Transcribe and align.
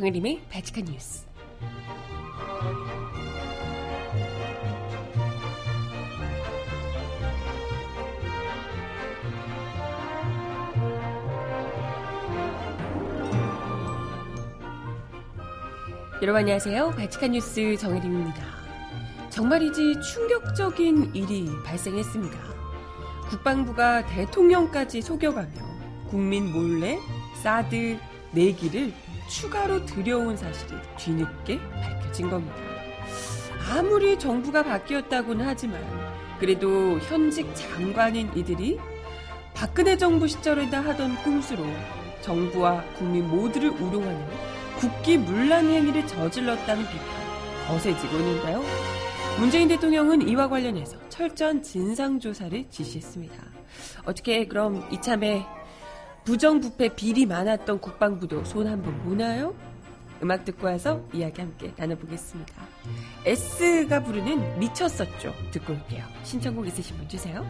정혜림의 0.00 0.40
바칙한 0.50 0.86
뉴스. 0.86 1.26
여러분 16.22 16.40
안녕하세요. 16.40 16.92
바칙한 16.92 17.32
뉴스 17.32 17.76
정혜림입니다. 17.76 18.42
정말이지 19.28 20.00
충격적인 20.00 21.14
일이 21.14 21.46
발생했습니다. 21.62 22.38
국방부가 23.28 24.06
대통령까지 24.06 25.02
속여가며 25.02 25.50
국민 26.08 26.50
몰래 26.50 26.98
사드 27.42 27.98
내기를 28.32 28.94
추가로 29.30 29.86
들여온 29.86 30.36
사실이 30.36 30.74
뒤늦게 30.98 31.60
밝혀진 31.60 32.28
겁니다. 32.28 32.56
아무리 33.70 34.18
정부가 34.18 34.64
바뀌었다고는 34.64 35.46
하지만 35.46 35.80
그래도 36.40 36.98
현직 36.98 37.54
장관인 37.54 38.32
이들이 38.36 38.78
박근혜 39.54 39.96
정부 39.96 40.26
시절에다 40.26 40.80
하던 40.80 41.14
꼼수로 41.22 41.64
정부와 42.22 42.82
국민 42.98 43.28
모두를 43.28 43.70
우롱하는 43.70 44.26
국기 44.78 45.16
문란 45.16 45.70
행위를 45.70 46.06
저질렀다는 46.08 46.84
비판 46.84 47.06
거세지고 47.68 48.16
있는데요. 48.16 48.62
문재인 49.38 49.68
대통령은 49.68 50.26
이와 50.28 50.48
관련해서 50.48 50.96
철저한 51.08 51.62
진상조사를 51.62 52.68
지시했습니다. 52.68 53.36
어떻게 54.04 54.46
그럼 54.46 54.84
이참에 54.90 55.46
부정부패 56.24 56.94
비리 56.94 57.26
많았던 57.26 57.80
국방부도 57.80 58.44
손 58.44 58.66
한번 58.66 58.96
보나요? 59.02 59.54
음악 60.22 60.44
듣고 60.44 60.66
와서 60.66 61.02
이야기 61.12 61.40
함께 61.40 61.72
나눠보겠습니다. 61.76 62.54
S가 63.24 64.02
부르는 64.02 64.58
미쳤었죠. 64.58 65.34
듣고 65.50 65.72
올게요. 65.72 66.04
신청곡 66.24 66.66
있으신 66.66 66.96
분 66.98 67.08
주세요. 67.08 67.44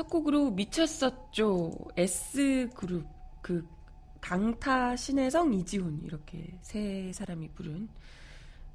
첫 0.00 0.08
곡으로 0.08 0.50
미쳤었죠. 0.52 1.74
S그룹, 1.94 3.06
그, 3.42 3.68
강타, 4.22 4.96
신혜성, 4.96 5.52
이지훈, 5.52 6.00
이렇게 6.02 6.56
세 6.62 7.12
사람이 7.12 7.50
부른, 7.50 7.86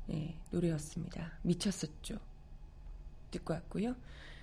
네, 0.05 0.39
노래였습니다. 0.51 1.39
미쳤었죠. 1.41 2.19
듣고 3.31 3.55
왔고요. 3.55 3.95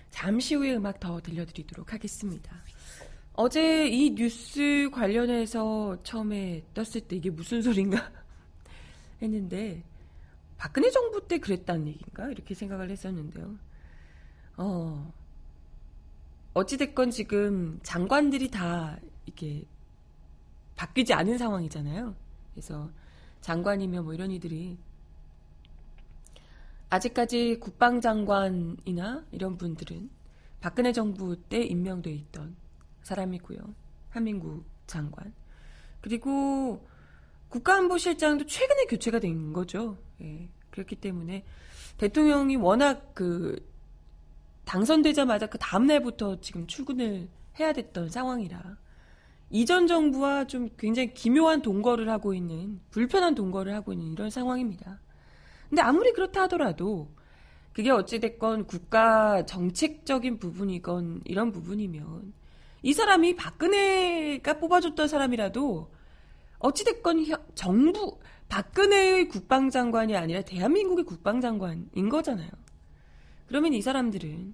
잠시 0.09 0.55
후에 0.55 0.75
음악 0.75 0.99
더 0.99 1.21
들려드리도록 1.21 1.93
하겠습니다. 1.93 2.53
어제 3.31 3.87
이 3.87 4.13
뉴스 4.13 4.89
관련해서 4.91 6.03
처음에 6.03 6.65
떴을 6.73 7.07
때 7.07 7.15
이게 7.15 7.29
무슨 7.29 7.61
소린가 7.61 8.11
했는데, 9.23 9.85
박근혜 10.57 10.91
정부 10.91 11.25
때 11.29 11.37
그랬다는 11.37 11.87
얘기인가? 11.87 12.29
이렇게 12.29 12.53
생각을 12.53 12.89
했었는데요. 12.89 13.57
어, 14.57 15.13
어찌됐건 16.53 17.11
지금 17.11 17.79
장관들이 17.83 18.49
다 18.51 18.97
이렇게 19.25 19.65
바뀌지 20.75 21.13
않은 21.13 21.37
상황이잖아요. 21.37 22.15
그래서 22.53 22.91
장관이며 23.41 24.03
뭐 24.03 24.13
이런 24.13 24.31
이들이 24.31 24.77
아직까지 26.89 27.59
국방장관이나 27.59 29.25
이런 29.31 29.57
분들은 29.57 30.09
박근혜 30.61 30.93
정부 30.93 31.35
때 31.35 31.61
임명돼 31.61 32.11
있던 32.11 32.55
사람이고요. 33.01 33.59
한민구 34.11 34.63
장관. 34.85 35.33
그리고 36.01 36.87
국가안보실장도 37.49 38.45
최근에 38.45 38.85
교체가 38.85 39.19
된 39.19 39.53
거죠. 39.53 39.97
예. 40.21 40.49
그렇기 40.69 40.95
때문에 40.95 41.45
대통령이 41.97 42.55
워낙 42.55 43.13
그 43.13 43.72
당선되자마자 44.65 45.47
그 45.47 45.57
다음날부터 45.57 46.39
지금 46.41 46.67
출근을 46.67 47.29
해야 47.59 47.73
됐던 47.73 48.09
상황이라 48.09 48.77
이전 49.49 49.85
정부와 49.87 50.45
좀 50.47 50.69
굉장히 50.77 51.13
기묘한 51.13 51.61
동거를 51.61 52.09
하고 52.09 52.33
있는 52.33 52.79
불편한 52.89 53.35
동거를 53.35 53.73
하고 53.75 53.93
있는 53.93 54.11
이런 54.11 54.29
상황입니다. 54.29 54.99
근데 55.69 55.81
아무리 55.81 56.11
그렇다 56.11 56.43
하더라도 56.43 57.13
그게 57.71 57.89
어찌됐건 57.91 58.65
국가 58.67 59.45
정책적인 59.45 60.39
부분이건 60.39 61.21
이런 61.25 61.51
부분이면 61.51 62.33
이 62.83 62.93
사람이 62.93 63.35
박근혜가 63.35 64.59
뽑아줬던 64.59 65.07
사람이라도 65.07 65.91
어찌됐건 66.59 67.25
혀- 67.25 67.37
정부 67.55 68.19
박근혜의 68.49 69.27
국방장관이 69.29 70.15
아니라 70.15 70.41
대한민국의 70.41 71.05
국방장관인 71.05 72.09
거잖아요. 72.09 72.49
그러면 73.47 73.73
이 73.73 73.81
사람들은 73.81 74.53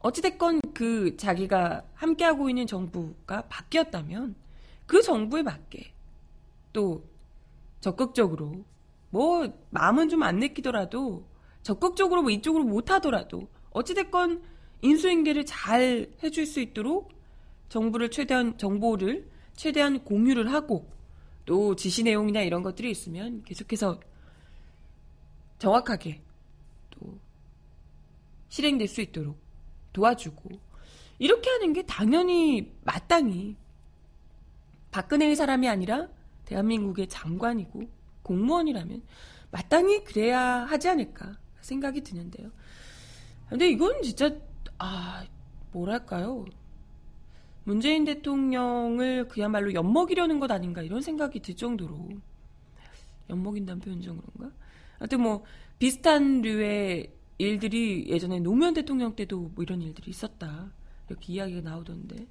어찌됐건 0.00 0.60
그 0.74 1.16
자기가 1.16 1.84
함께하고 1.94 2.48
있는 2.48 2.66
정부가 2.66 3.42
바뀌었다면 3.48 4.34
그 4.86 5.02
정부에 5.02 5.42
맞게 5.42 5.92
또 6.72 7.04
적극적으로 7.80 8.64
뭐 9.10 9.52
마음은 9.70 10.08
좀 10.08 10.22
안 10.22 10.38
내키더라도 10.38 11.26
적극적으로 11.62 12.22
뭐 12.22 12.30
이쪽으로 12.30 12.64
못하더라도 12.64 13.48
어찌됐건 13.70 14.42
인수인계를 14.82 15.46
잘 15.46 16.08
해줄 16.22 16.46
수 16.46 16.60
있도록 16.60 17.12
정부를 17.68 18.10
최대한 18.10 18.56
정보를 18.58 19.28
최대한 19.54 20.04
공유를 20.04 20.52
하고 20.52 20.88
또 21.44 21.74
지시 21.74 22.02
내용이나 22.02 22.42
이런 22.42 22.62
것들이 22.62 22.90
있으면 22.90 23.42
계속해서 23.42 24.00
정확하게 25.58 26.20
또 26.90 27.18
실행될 28.48 28.88
수 28.88 29.00
있도록 29.00 29.38
도와주고 29.92 30.50
이렇게 31.18 31.50
하는 31.50 31.72
게 31.72 31.84
당연히 31.84 32.72
마땅히 32.84 33.56
박근혜의 34.90 35.36
사람이 35.36 35.68
아니라 35.68 36.08
대한민국의 36.44 37.08
장관이고 37.08 37.88
공무원이라면 38.22 39.02
마땅히 39.50 40.04
그래야 40.04 40.42
하지 40.42 40.88
않을까 40.88 41.36
생각이 41.60 42.02
드는데요. 42.02 42.50
근데 43.48 43.68
이건 43.68 44.02
진짜 44.02 44.30
아 44.78 45.24
뭐랄까요? 45.72 46.44
문재인 47.64 48.04
대통령을 48.04 49.28
그야말로 49.28 49.74
엿먹이려는 49.74 50.38
것 50.38 50.50
아닌가 50.50 50.82
이런 50.82 51.00
생각이 51.00 51.40
들 51.40 51.56
정도로 51.56 52.08
엿먹인다는 53.28 53.80
표현 53.80 54.00
좀 54.00 54.20
그런가? 54.20 54.54
하여튼 54.98 55.20
뭐 55.20 55.44
비슷한 55.78 56.42
류의 56.42 57.12
일들이 57.38 58.06
예전에 58.08 58.40
노무현 58.40 58.74
대통령 58.74 59.14
때도 59.14 59.52
뭐 59.54 59.62
이런 59.62 59.82
일들이 59.82 60.10
있었다 60.10 60.70
이렇게 61.08 61.32
이야기가 61.34 61.60
나오던데 61.60 62.26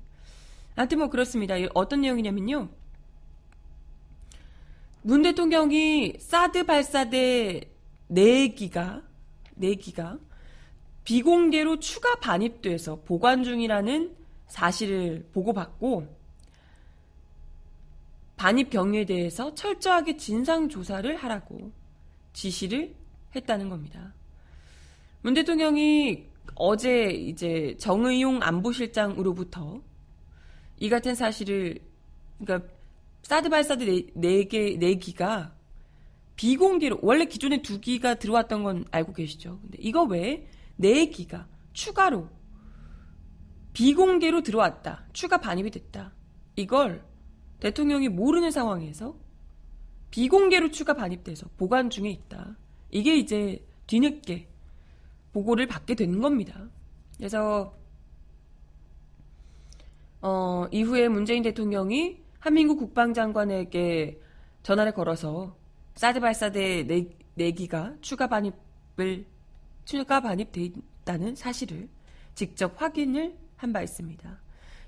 하여튼 0.76 0.98
뭐 1.00 1.10
그렇습니다. 1.10 1.56
어떤 1.74 2.02
내용이냐면요. 2.02 2.70
문 5.04 5.22
대통령이 5.22 6.16
사드 6.20 6.66
발사대 6.66 7.62
4기가 8.12 9.04
4기가 9.60 10.20
비공개로 11.06 11.80
추가 11.80 12.16
반입돼서 12.16 13.02
보관 13.06 13.44
중이라는 13.44 14.16
사실을 14.48 15.30
보고받고 15.32 16.14
반입 18.36 18.70
경위에 18.70 19.06
대해서 19.06 19.54
철저하게 19.54 20.18
진상 20.18 20.68
조사를 20.68 21.16
하라고 21.16 21.72
지시를 22.34 22.94
했다는 23.36 23.70
겁니다. 23.70 24.14
문 25.26 25.34
대통령이 25.34 26.28
어제 26.54 27.10
이제 27.10 27.76
정의용 27.80 28.44
안보실장으로부터 28.44 29.82
이 30.78 30.88
같은 30.88 31.16
사실을 31.16 31.80
그러니까 32.38 32.72
사드 33.24 33.50
발사드 33.50 33.86
4개 33.86 34.78
4기가 34.80 35.52
비공개로 36.36 37.00
원래 37.02 37.26
기존에 37.26 37.64
2기가 37.64 38.20
들어왔던 38.20 38.62
건 38.62 38.86
알고 38.92 39.14
계시죠. 39.14 39.58
근데 39.64 39.80
이거 39.82 40.04
외에 40.04 40.48
4기가 40.80 41.48
추가로 41.74 42.30
비공개로 43.74 44.44
들어왔다. 44.44 45.08
추가 45.12 45.40
반입이 45.40 45.72
됐다. 45.72 46.14
이걸 46.56 47.04
대통령이 47.62 48.10
모르는 48.10 48.52
상황에서 48.52 49.18
비공개로 50.12 50.70
추가 50.70 50.94
반입돼서 50.94 51.48
보관 51.58 51.90
중에 51.90 52.12
있다. 52.12 52.56
이게 52.92 53.18
이제 53.18 53.66
뒤늦게 53.88 54.50
보고를 55.36 55.68
받게 55.68 55.96
되는 55.96 56.22
겁니다. 56.22 56.70
그래서 57.18 57.78
어, 60.22 60.66
이후에 60.72 61.10
문재인 61.10 61.44
대통령이 61.44 62.22
한민국 62.40 62.78
국방장관에게 62.78 64.22
전화를 64.64 64.94
걸어서 64.94 65.58
사드 65.96 66.22
발사대 66.22 66.88
4기가 67.38 68.02
추가 68.02 68.28
반입을 68.28 69.26
추가 69.84 70.22
반입돼 70.22 70.62
있다는 70.62 71.36
사실을 71.36 71.90
직접 72.34 72.82
확인을 72.82 73.36
한 73.58 73.74
바 73.74 73.82
있습니다. 73.82 74.40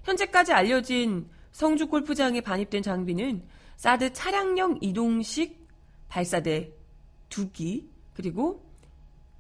현재까지 0.03 0.53
알려진 0.53 1.27
성주 1.51 1.87
골프장에 1.87 2.39
반입된 2.39 2.83
장비는 2.83 3.43
사드 3.75 4.13
차량용 4.13 4.77
이동식 4.81 5.67
발사대 6.07 6.71
2기 7.29 7.87
그리고 8.13 8.66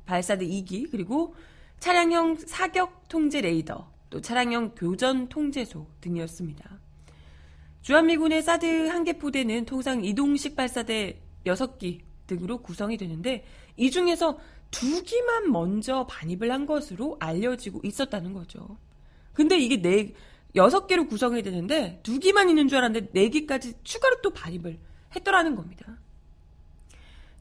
발사대 0.07 0.47
2기 0.47 0.89
그리고 0.89 1.35
차량형 1.79 2.37
사격 2.37 3.07
통제 3.07 3.41
레이더 3.41 3.91
또 4.09 4.21
차량형 4.21 4.73
교전 4.75 5.27
통제소 5.29 5.85
등이었습니다. 6.01 6.79
주한미군의 7.83 8.41
사드 8.41 8.87
한 8.87 9.03
개 9.03 9.13
포대는 9.17 9.65
통상 9.65 10.03
이동식 10.03 10.55
발사대 10.55 11.21
6기 11.45 12.01
등으로 12.25 12.57
구성이 12.61 12.97
되는데 12.97 13.45
이 13.75 13.91
중에서 13.91 14.39
두 14.71 15.03
기만 15.03 15.51
먼저 15.51 16.05
반입을 16.07 16.51
한 16.51 16.65
것으로 16.65 17.17
알려지고 17.19 17.81
있었다는 17.83 18.33
거죠. 18.33 18.77
근데 19.33 19.57
이게 19.57 19.81
네 19.81 20.13
여섯 20.55 20.87
개로 20.87 21.07
구성이 21.07 21.43
되는데 21.43 21.99
두 22.03 22.19
기만 22.19 22.49
있는 22.49 22.67
줄 22.67 22.79
알았는데 22.79 23.11
네 23.13 23.29
기까지 23.29 23.75
추가로 23.83 24.21
또 24.21 24.31
반입을 24.31 24.79
했더라는 25.15 25.55
겁니다. 25.55 25.97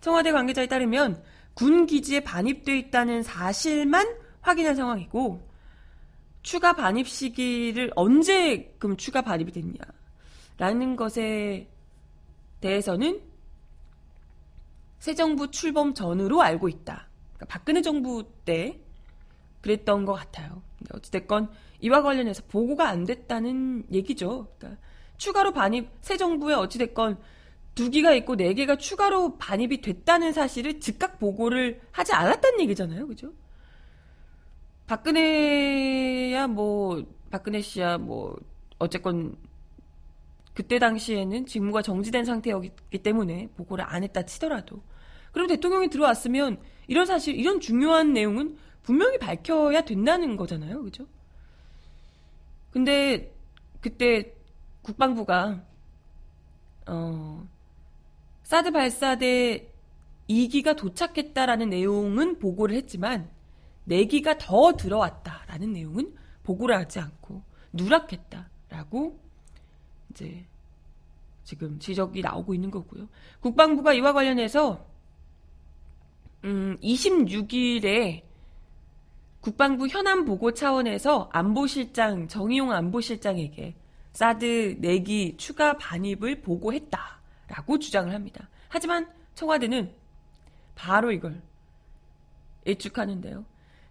청와대 0.00 0.30
관계자에 0.30 0.66
따르면 0.68 1.22
군 1.56 1.86
기지에 1.86 2.20
반입돼 2.20 2.76
있다는 2.76 3.22
사실만 3.22 4.06
확인한 4.42 4.76
상황이고 4.76 5.40
추가 6.42 6.74
반입 6.74 7.08
시기를 7.08 7.90
언제 7.96 8.76
그럼 8.78 8.98
추가 8.98 9.22
반입이 9.22 9.52
됐냐라는 9.52 10.96
것에 10.96 11.66
대해서는 12.60 13.22
새 14.98 15.14
정부 15.14 15.50
출범 15.50 15.94
전으로 15.94 16.42
알고 16.42 16.68
있다. 16.68 17.08
그러니까 17.34 17.46
박근혜 17.46 17.80
정부 17.80 18.24
때 18.44 18.78
그랬던 19.62 20.04
것 20.04 20.12
같아요. 20.12 20.62
어찌됐건 20.92 21.50
이와 21.80 22.02
관련해서 22.02 22.42
보고가 22.48 22.86
안 22.86 23.04
됐다는 23.04 23.86
얘기죠. 23.90 24.52
그러니까 24.58 24.80
추가로 25.16 25.52
반입, 25.52 25.88
새 26.02 26.18
정부에 26.18 26.52
어찌됐건 26.52 27.18
두 27.76 27.90
기가 27.90 28.14
있고 28.14 28.36
네 28.36 28.54
개가 28.54 28.76
추가로 28.76 29.36
반입이 29.36 29.82
됐다는 29.82 30.32
사실을 30.32 30.80
즉각 30.80 31.18
보고를 31.18 31.82
하지 31.92 32.12
않았다는 32.14 32.60
얘기잖아요. 32.62 33.06
그죠? 33.06 33.32
박근혜야 34.86 36.46
뭐 36.48 37.04
박근혜 37.30 37.60
씨야 37.60 37.98
뭐 37.98 38.34
어쨌건 38.78 39.36
그때 40.54 40.78
당시에는 40.78 41.44
직무가 41.44 41.82
정지된 41.82 42.24
상태였기 42.24 43.02
때문에 43.02 43.50
보고를 43.56 43.84
안 43.86 44.02
했다 44.02 44.22
치더라도 44.22 44.82
그럼 45.32 45.46
대통령이 45.46 45.90
들어왔으면 45.90 46.58
이런 46.86 47.04
사실 47.04 47.36
이런 47.36 47.60
중요한 47.60 48.14
내용은 48.14 48.56
분명히 48.84 49.18
밝혀야 49.18 49.82
된다는 49.82 50.38
거잖아요. 50.38 50.82
그죠? 50.82 51.06
근데 52.70 53.34
그때 53.82 54.32
국방부가 54.80 55.62
어 56.86 57.46
사드 58.46 58.70
발사대 58.70 59.72
2기가 60.30 60.76
도착했다라는 60.76 61.68
내용은 61.68 62.38
보고를 62.38 62.76
했지만 62.76 63.28
4기가 63.88 64.36
더 64.38 64.76
들어왔다라는 64.76 65.72
내용은 65.72 66.14
보고를 66.44 66.76
하지 66.76 67.00
않고 67.00 67.42
누락했다라고 67.72 69.18
이제 70.10 70.46
지금 71.42 71.80
지적이 71.80 72.22
나오고 72.22 72.54
있는 72.54 72.70
거고요. 72.70 73.08
국방부가 73.40 73.92
이와 73.94 74.12
관련해서 74.12 74.86
음 76.44 76.78
26일에 76.84 78.22
국방부 79.40 79.88
현안 79.88 80.24
보고 80.24 80.54
차원에서 80.54 81.30
안보실장 81.32 82.28
정의용 82.28 82.70
안보실장에게 82.70 83.74
사드 84.12 84.76
내기 84.78 85.34
추가 85.36 85.76
반입을 85.76 86.42
보고했다 86.42 87.15
라고 87.48 87.78
주장을 87.78 88.12
합니다. 88.12 88.48
하지만 88.68 89.08
청와대는 89.34 89.90
바로 90.74 91.12
이걸 91.12 91.40
일축하는데요. 92.64 93.44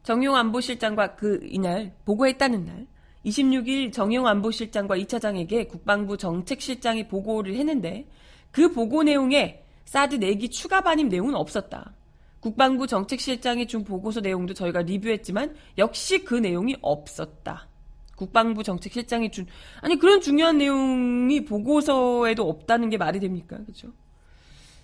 정용 0.04 0.36
안보실장과 0.36 1.16
그 1.16 1.40
이날 1.44 1.96
보고했다는 2.06 2.66
날 2.66 2.88
26일 3.26 3.92
정용 3.92 4.28
안보실장과 4.28 4.98
2차장에게 4.98 5.68
국방부 5.68 6.18
정책실장이 6.18 7.08
보고를 7.08 7.56
했는데 7.56 8.08
그 8.52 8.72
보고 8.72 9.04
내용에 9.04 9.64
사드 9.86 10.16
내기 10.16 10.50
추가 10.50 10.82
반입 10.82 11.08
내용은 11.08 11.36
없었다. 11.36 11.94
국방부 12.40 12.86
정책실장이 12.86 13.66
준 13.66 13.84
보고서 13.84 14.20
내용도 14.20 14.54
저희가 14.54 14.84
리뷰했지만 14.84 15.56
역시 15.80 16.24
그 16.24 16.36
내용이 16.36 16.76
없었다. 16.82 17.68
국방부 18.16 18.64
정책실장이 18.64 19.32
준 19.32 19.46
아니 19.82 19.98
그런 19.98 20.22
중요한 20.22 20.58
내용이 20.58 21.46
보고서에도 21.46 22.48
없다는 22.50 22.90
게 22.90 22.98
말이 22.98 23.20
됩니까? 23.20 23.58
그렇죠? 23.58 23.90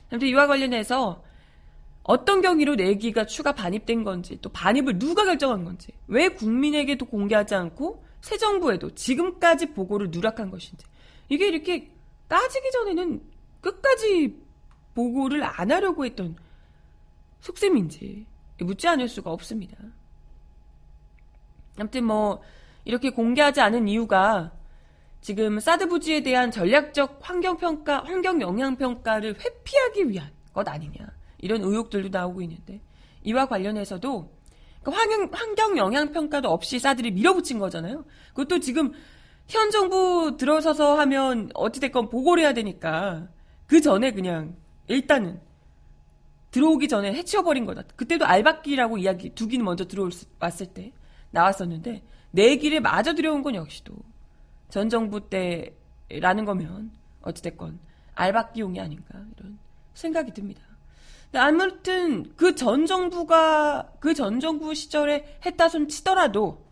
아무튼 0.09 0.27
이와 0.27 0.47
관련해서 0.47 1.23
어떤 2.03 2.41
경위로 2.41 2.75
내기가 2.75 3.25
추가 3.25 3.53
반입된 3.53 4.03
건지 4.03 4.37
또 4.41 4.49
반입을 4.49 4.99
누가 4.99 5.23
결정한 5.23 5.63
건지 5.63 5.91
왜 6.07 6.29
국민에게도 6.29 7.05
공개하지 7.05 7.55
않고 7.55 8.03
새 8.21 8.37
정부에도 8.37 8.93
지금까지 8.93 9.67
보고를 9.73 10.09
누락한 10.11 10.51
것인지 10.51 10.85
이게 11.29 11.47
이렇게 11.47 11.91
따지기 12.27 12.71
전에는 12.71 13.21
끝까지 13.61 14.35
보고를 14.95 15.43
안 15.43 15.71
하려고 15.71 16.05
했던 16.05 16.35
속셈인지 17.39 18.25
묻지 18.59 18.87
않을 18.87 19.07
수가 19.07 19.31
없습니다. 19.31 19.77
아무튼 21.77 22.03
뭐 22.03 22.41
이렇게 22.85 23.09
공개하지 23.09 23.61
않은 23.61 23.87
이유가 23.87 24.51
지금 25.21 25.59
사드 25.59 25.87
부지에 25.87 26.23
대한 26.23 26.49
전략적 26.49 27.19
환경 27.21 27.57
평가, 27.57 28.03
환경 28.03 28.41
영향 28.41 28.75
평가를 28.75 29.35
회피하기 29.39 30.09
위한 30.09 30.31
것 30.53 30.67
아니냐 30.67 31.07
이런 31.37 31.61
의혹들도 31.61 32.09
나오고 32.09 32.41
있는데 32.41 32.81
이와 33.23 33.45
관련해서도 33.45 34.31
그 34.83 34.89
환경, 34.89 35.29
환경 35.31 35.77
영향 35.77 36.11
평가도 36.11 36.49
없이 36.49 36.79
사드를 36.79 37.11
밀어붙인 37.11 37.59
거잖아요. 37.59 38.03
그것도 38.29 38.59
지금 38.59 38.91
현 39.47 39.69
정부 39.69 40.37
들어서서 40.37 40.97
하면 40.99 41.49
어찌됐건 41.53 42.09
보고를 42.09 42.43
해야 42.43 42.53
되니까 42.53 43.27
그 43.67 43.79
전에 43.79 44.11
그냥 44.11 44.55
일단은 44.87 45.39
들어오기 46.49 46.87
전에 46.87 47.13
해치워버린 47.13 47.65
거다. 47.65 47.83
그때도 47.95 48.25
알박기라고 48.25 48.97
이야기 48.97 49.29
두 49.35 49.47
기는 49.47 49.63
먼저 49.63 49.85
들어왔을 49.85 50.67
때 50.73 50.91
나왔었는데 51.31 52.03
네 52.31 52.55
기를 52.57 52.81
마저 52.81 53.13
들여온 53.13 53.41
건 53.43 53.55
역시도 53.55 53.93
전 54.69 54.89
정부 54.89 55.29
때라는 55.29 56.45
거면 56.45 56.91
어찌됐건 57.21 57.79
알박기용이 58.15 58.79
아닌가 58.79 59.19
이런 59.37 59.59
생각이 59.93 60.31
듭니다. 60.33 60.61
아무튼 61.33 62.33
그 62.35 62.55
전 62.55 62.85
정부가 62.85 63.91
그 63.99 64.13
전 64.13 64.39
정부 64.39 64.73
시절에 64.73 65.39
했다 65.45 65.69
손 65.69 65.87
치더라도 65.87 66.65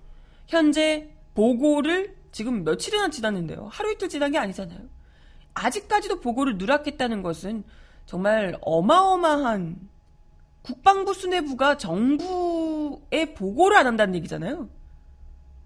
현재 0.48 1.10
보고를 1.34 2.16
지금 2.32 2.64
며칠이나 2.64 3.10
지났는데요. 3.10 3.68
하루 3.72 3.92
이틀 3.92 4.10
지난 4.10 4.32
게 4.32 4.38
아니잖아요. 4.38 4.80
아직까지도 5.54 6.20
보고를 6.20 6.58
누락했다는 6.58 7.22
것은 7.22 7.64
정말 8.06 8.58
어마어마한 8.62 9.78
국방부 10.62 11.14
수뇌부가 11.14 11.78
정부에 11.78 13.34
보고를 13.34 13.78
안 13.78 13.88
한다는 13.88 14.16
얘기잖아요. 14.16 14.70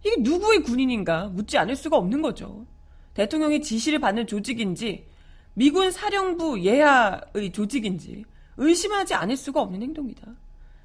이게 0.05 0.15
누구의 0.19 0.63
군인인가 0.63 1.27
묻지 1.27 1.57
않을 1.57 1.75
수가 1.75 1.97
없는 1.97 2.21
거죠. 2.21 2.65
대통령의 3.13 3.61
지시를 3.61 3.99
받는 3.99 4.27
조직인지 4.27 5.07
미군 5.53 5.91
사령부 5.91 6.61
예하의 6.63 7.51
조직인지 7.53 8.25
의심하지 8.57 9.13
않을 9.13 9.37
수가 9.37 9.61
없는 9.61 9.81
행동이다. 9.81 10.27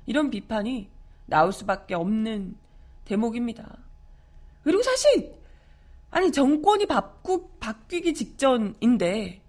이런 0.06 0.30
비판이 0.30 0.88
나올 1.26 1.52
수밖에 1.52 1.94
없는 1.94 2.56
대목입니다. 3.04 3.78
그리고 4.62 4.82
사실 4.82 5.34
아니 6.10 6.32
정권이 6.32 6.86
바꾸, 6.86 7.48
바뀌기 7.60 8.14
직전인데 8.14 9.42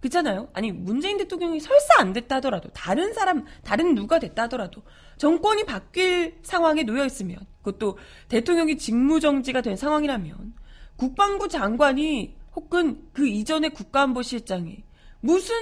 그렇잖아요. 0.00 0.48
아니 0.52 0.72
문재인 0.72 1.16
대통령이 1.16 1.60
설사 1.60 2.00
안 2.00 2.12
됐다 2.12 2.36
하더라도 2.36 2.68
다른 2.70 3.12
사람 3.12 3.44
다른 3.62 3.94
누가 3.94 4.18
됐다 4.18 4.42
하더라도 4.44 4.82
정권이 5.16 5.64
바뀔 5.64 6.38
상황에 6.42 6.82
놓여 6.82 7.06
있으면 7.06 7.38
그것도 7.62 7.98
대통령이 8.28 8.76
직무정지가 8.76 9.60
된 9.62 9.76
상황이라면 9.76 10.54
국방부 10.96 11.48
장관이 11.48 12.36
혹은 12.54 13.08
그 13.12 13.26
이전의 13.26 13.70
국가안보실장이 13.70 14.84
무슨 15.20 15.54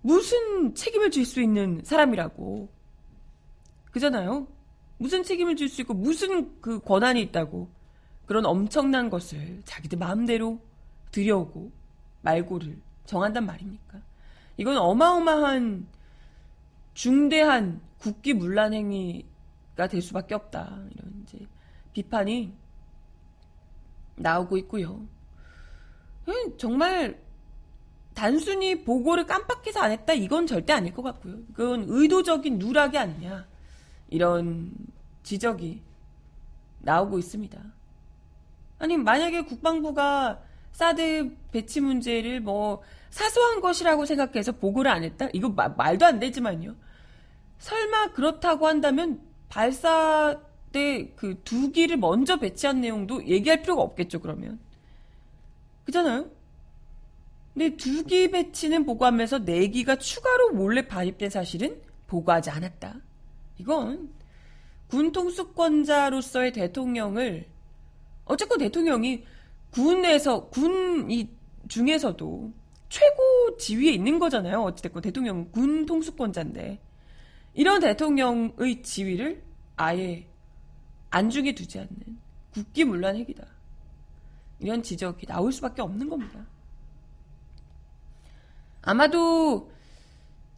무슨 0.00 0.74
책임을 0.74 1.10
질 1.10 1.24
수 1.24 1.40
있는 1.40 1.80
사람이라고 1.84 2.68
그잖아요. 3.90 4.46
무슨 4.98 5.22
책임을 5.22 5.56
질 5.56 5.68
수 5.68 5.80
있고 5.82 5.94
무슨 5.94 6.60
그 6.60 6.80
권한이 6.80 7.20
있다고 7.22 7.68
그런 8.26 8.46
엄청난 8.46 9.10
것을 9.10 9.62
자기들 9.64 9.98
마음대로 9.98 10.58
들여오고 11.10 11.70
말고를 12.22 12.78
정한단 13.06 13.46
말입니까? 13.46 14.00
이건 14.56 14.76
어마어마한 14.78 15.86
중대한 16.94 17.80
국기 17.98 18.34
문란 18.34 18.72
행위가 18.72 19.26
될 19.76 20.00
수밖에 20.02 20.34
없다. 20.34 20.78
이런 20.94 21.22
이제 21.22 21.46
비판이 21.92 22.52
나오고 24.16 24.56
있고요. 24.58 25.06
정말 26.56 27.20
단순히 28.14 28.84
보고를 28.84 29.26
깜빡해서 29.26 29.80
안 29.80 29.90
했다 29.90 30.12
이건 30.12 30.46
절대 30.46 30.72
아닐 30.72 30.94
것 30.94 31.02
같고요. 31.02 31.38
그건 31.52 31.84
의도적인 31.88 32.58
누락이 32.58 32.96
아니냐 32.96 33.46
이런 34.08 34.72
지적이 35.22 35.82
나오고 36.80 37.18
있습니다. 37.18 37.60
아니 38.78 38.96
만약에 38.96 39.42
국방부가 39.42 40.40
사드 40.72 41.36
배치 41.50 41.80
문제를 41.80 42.40
뭐 42.40 42.82
사소한 43.10 43.60
것이라고 43.60 44.06
생각해서 44.06 44.52
보고를 44.52 44.90
안 44.90 45.04
했다? 45.04 45.28
이거 45.32 45.48
마, 45.48 45.68
말도 45.68 46.04
안 46.04 46.18
되지만요. 46.18 46.74
설마 47.58 48.12
그렇다고 48.12 48.66
한다면 48.66 49.20
발사 49.54 50.36
때그두 50.72 51.70
기를 51.70 51.96
먼저 51.96 52.38
배치한 52.38 52.80
내용도 52.80 53.24
얘기할 53.24 53.62
필요가 53.62 53.82
없겠죠, 53.82 54.20
그러면. 54.20 54.58
그잖아요? 55.84 56.28
근데 57.52 57.76
두기 57.76 58.32
배치는 58.32 58.84
보고하면서 58.84 59.44
네 59.44 59.68
기가 59.68 59.96
추가로 59.96 60.54
몰래 60.54 60.88
반입된 60.88 61.30
사실은 61.30 61.80
보고하지 62.08 62.50
않았다. 62.50 62.96
이건 63.58 64.12
군 64.88 65.12
통수권자로서의 65.12 66.52
대통령을 66.52 67.46
어쨌건 68.24 68.58
대통령이 68.58 69.22
군에서 69.70 70.48
군이 70.48 71.30
중에서도 71.68 72.52
최고 72.88 73.56
지위에 73.56 73.92
있는 73.92 74.18
거잖아요. 74.18 74.64
어찌됐건 74.64 75.00
대통령 75.00 75.48
군 75.52 75.86
통수권자인데 75.86 76.80
이런 77.54 77.80
대통령의 77.80 78.82
지위를 78.82 79.42
아예 79.76 80.26
안중에 81.10 81.54
두지 81.54 81.78
않는 81.78 82.18
국기문란 82.52 83.16
핵이다. 83.16 83.46
이런 84.58 84.82
지적이 84.82 85.26
나올 85.26 85.52
수밖에 85.52 85.82
없는 85.82 86.08
겁니다. 86.08 86.46
아마도 88.82 89.70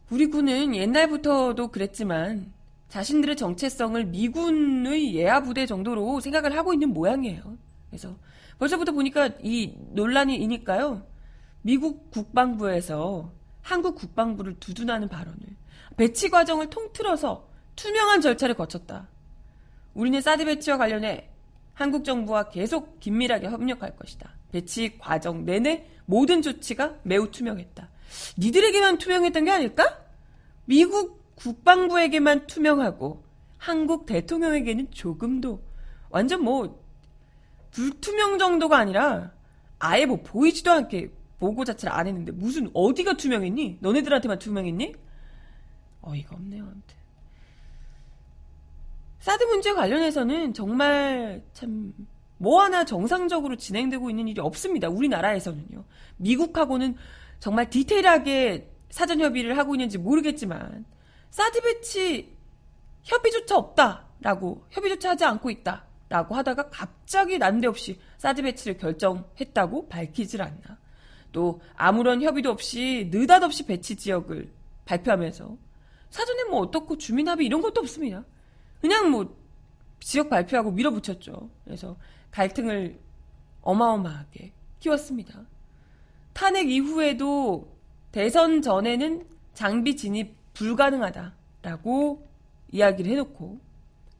우리 0.09 0.27
군은 0.27 0.75
옛날부터도 0.75 1.69
그랬지만 1.69 2.51
자신들의 2.89 3.35
정체성을 3.35 4.05
미군의 4.05 5.15
예하 5.15 5.41
부대 5.43 5.65
정도로 5.65 6.19
생각을 6.19 6.57
하고 6.57 6.73
있는 6.73 6.93
모양이에요. 6.93 7.57
그래서 7.89 8.17
벌써부터 8.59 8.91
보니까 8.91 9.29
이 9.43 9.73
논란이 9.91 10.35
이니까요. 10.37 11.05
미국 11.61 12.09
국방부에서 12.11 13.31
한국 13.61 13.95
국방부를 13.95 14.55
두둔하는 14.59 15.09
발언을 15.09 15.39
배치 15.97 16.29
과정을 16.29 16.69
통틀어서 16.69 17.49
투명한 17.75 18.21
절차를 18.21 18.55
거쳤다. 18.55 19.09
우리는 19.93 20.21
사드 20.21 20.45
배치와 20.45 20.77
관련해 20.77 21.29
한국 21.73 22.05
정부와 22.05 22.49
계속 22.49 22.99
긴밀하게 22.99 23.47
협력할 23.49 23.95
것이다. 23.97 24.31
배치 24.51 24.97
과정 24.97 25.43
내내 25.43 25.87
모든 26.05 26.41
조치가 26.41 26.95
매우 27.03 27.29
투명했다. 27.29 27.89
니들에게만 28.37 28.99
투명했던 28.99 29.45
게 29.45 29.51
아닐까? 29.51 29.99
미국 30.65 31.35
국방부에게만 31.35 32.47
투명하고 32.47 33.23
한국 33.57 34.05
대통령에게는 34.05 34.91
조금도 34.91 35.61
완전 36.09 36.43
뭐 36.43 36.83
불투명 37.71 38.37
정도가 38.37 38.77
아니라 38.77 39.31
아예 39.79 40.05
뭐 40.05 40.21
보이지도 40.23 40.71
않게 40.71 41.11
보고 41.39 41.65
자체를 41.65 41.93
안 41.93 42.07
했는데 42.07 42.31
무슨 42.31 42.69
어디가 42.73 43.17
투명했니? 43.17 43.77
너네들한테만 43.81 44.39
투명했니? 44.39 44.95
어이가 46.07 46.35
없네요. 46.35 46.63
아무튼. 46.63 46.97
사드 49.19 49.43
문제 49.45 49.73
관련해서는 49.73 50.53
정말 50.53 51.43
참 51.53 51.93
뭐 52.37 52.61
하나 52.61 52.85
정상적으로 52.85 53.55
진행되고 53.55 54.09
있는 54.09 54.27
일이 54.27 54.39
없습니다. 54.39 54.89
우리나라에서는요. 54.89 55.83
미국하고는 56.17 56.95
정말 57.39 57.69
디테일하게 57.69 58.71
사전 58.89 59.19
협의를 59.19 59.57
하고 59.57 59.75
있는지 59.75 59.97
모르겠지만 59.97 60.85
사드 61.29 61.61
배치 61.61 62.35
협의조차 63.03 63.57
없다라고 63.57 64.65
협의조차 64.69 65.11
하지 65.11 65.25
않고 65.25 65.49
있다. 65.49 65.85
라고 66.09 66.35
하다가 66.35 66.69
갑자기 66.69 67.37
난데없이 67.37 67.99
사드 68.17 68.41
배치를 68.41 68.77
결정했다고 68.77 69.89
밝히질 69.89 70.41
않나. 70.41 70.77
또 71.33 71.59
아무런 71.75 72.21
협의도 72.21 72.49
없이 72.49 73.09
느닷없이 73.11 73.65
배치 73.65 73.95
지역을 73.97 74.49
발표하면서 74.85 75.57
사전에 76.09 76.45
뭐 76.45 76.59
어떻고 76.61 76.97
주민 76.97 77.27
합의 77.27 77.45
이런 77.45 77.61
것도 77.61 77.81
없습니다. 77.81 78.23
그냥 78.81 79.11
뭐 79.11 79.35
지역 79.99 80.29
발표하고 80.29 80.71
밀어붙였죠. 80.71 81.49
그래서 81.65 81.97
갈등을 82.31 82.99
어마어마하게 83.61 84.53
키웠습니다. 84.79 85.45
탄핵 86.33 86.69
이후에도 86.69 87.75
대선 88.11 88.61
전에는 88.61 89.27
장비 89.53 89.95
진입 89.95 90.35
불가능하다라고 90.53 92.27
이야기를 92.71 93.11
해놓고 93.11 93.59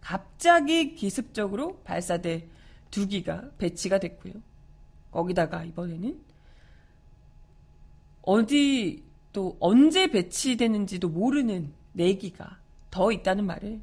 갑자기 0.02 0.96
기습적으로 0.96 1.80
발사대 1.84 2.48
두 2.92 3.08
기가 3.08 3.50
배치가 3.58 4.00
됐고요. 4.00 4.34
거기다가 5.12 5.64
이번에는 5.64 6.20
어디 8.24 9.04
또 9.38 9.56
언제 9.60 10.08
배치되는지도 10.08 11.10
모르는 11.10 11.72
네 11.94 12.16
기가 12.16 12.58
더 12.90 13.12
있다는 13.12 13.46
말을 13.46 13.80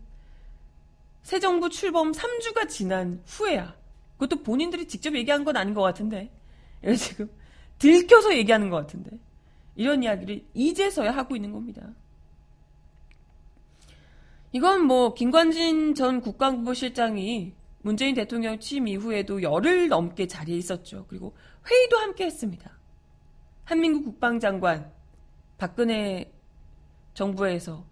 새 1.22 1.38
정부 1.38 1.70
출범 1.70 2.10
3주가 2.10 2.68
지난 2.68 3.22
후에야 3.24 3.76
그것도 4.18 4.42
본인들이 4.42 4.88
직접 4.88 5.14
얘기한 5.14 5.44
건 5.44 5.56
아닌 5.56 5.72
것 5.72 5.80
같은데 5.82 6.32
지금 6.98 7.30
들켜서 7.78 8.36
얘기하는 8.36 8.68
것 8.68 8.78
같은데 8.78 9.12
이런 9.76 10.02
이야기를 10.02 10.44
이제서야 10.54 11.12
하고 11.12 11.36
있는 11.36 11.52
겁니다. 11.52 11.88
이건 14.50 14.86
뭐 14.86 15.14
김관진 15.14 15.94
전 15.94 16.20
국방부 16.20 16.74
실장이 16.74 17.52
문재인 17.82 18.16
대통령 18.16 18.58
취임 18.58 18.88
이후에도 18.88 19.40
열흘 19.40 19.86
넘게 19.86 20.26
자리에 20.26 20.56
있었죠. 20.56 21.06
그리고 21.08 21.32
회의도 21.70 21.96
함께 21.98 22.24
했습니다. 22.24 22.76
한민국 23.62 24.02
국방장관 24.02 24.93
박근혜 25.58 26.32
정부에서 27.14 27.84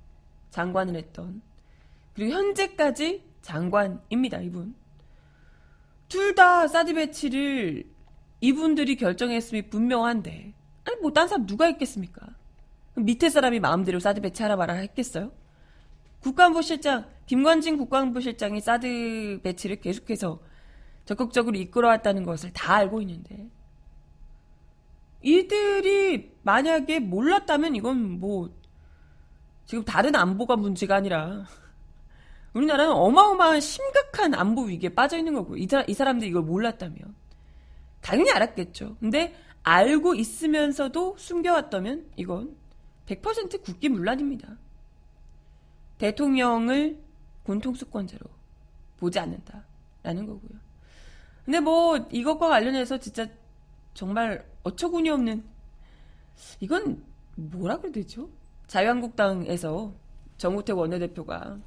장관을 0.50 0.96
했던 0.96 1.42
그리고 2.14 2.32
현재까지 2.32 3.24
장관입니다. 3.42 4.40
이분 4.40 4.74
둘 6.08 6.34
다 6.34 6.68
사드 6.68 6.94
배치를 6.94 7.84
이분들이 8.40 8.96
결정했음이 8.96 9.70
분명한데 9.70 10.52
아니 10.84 10.96
뭐 11.00 11.12
딴 11.12 11.28
사람 11.28 11.46
누가 11.46 11.66
했겠습니까? 11.66 12.26
밑에 12.96 13.30
사람이 13.30 13.60
마음대로 13.60 13.98
사드 14.00 14.20
배치하라 14.20 14.56
말아 14.56 14.74
했겠어요? 14.74 15.32
국방부 16.20 16.60
실장 16.62 17.06
김관진 17.26 17.78
국방부 17.78 18.20
실장이 18.20 18.60
사드 18.60 19.40
배치를 19.42 19.76
계속해서 19.80 20.40
적극적으로 21.04 21.56
이끌어왔다는 21.56 22.24
것을 22.24 22.52
다 22.52 22.74
알고 22.76 23.00
있는데 23.02 23.48
이들이 25.22 26.32
만약에 26.42 27.00
몰랐다면 27.00 27.76
이건 27.76 28.20
뭐 28.20 28.50
지금 29.64 29.84
다른 29.84 30.14
안보가 30.16 30.56
문제가 30.56 30.96
아니라 30.96 31.46
우리나라는 32.54 32.92
어마어마한 32.92 33.60
심각한 33.60 34.34
안보 34.34 34.62
위기에 34.62 34.90
빠져 34.90 35.16
있는 35.16 35.34
거고 35.34 35.56
이, 35.56 35.66
이 35.86 35.94
사람들이 35.94 36.30
이걸 36.30 36.42
몰랐다면 36.42 37.14
당연히 38.00 38.30
알았겠죠. 38.30 38.96
근데 39.00 39.34
알고 39.62 40.14
있으면서도 40.14 41.16
숨겨왔다면 41.16 42.10
이건 42.16 42.56
100% 43.06 43.62
국기문란입니다. 43.62 44.58
대통령을 45.98 46.98
군통수권자로 47.44 48.24
보지 48.98 49.18
않는다라는 49.18 50.26
거고요. 50.26 50.60
근데 51.44 51.60
뭐 51.60 51.96
이것과 52.10 52.48
관련해서 52.48 52.98
진짜 52.98 53.28
정말 53.94 54.44
어처구니 54.62 55.10
없는 55.10 55.44
이건 56.60 57.04
뭐라 57.36 57.78
그래야 57.78 57.92
되죠? 57.92 58.28
자유한국당에서 58.66 59.92
정우택 60.38 60.76
원내대표가 60.76 61.58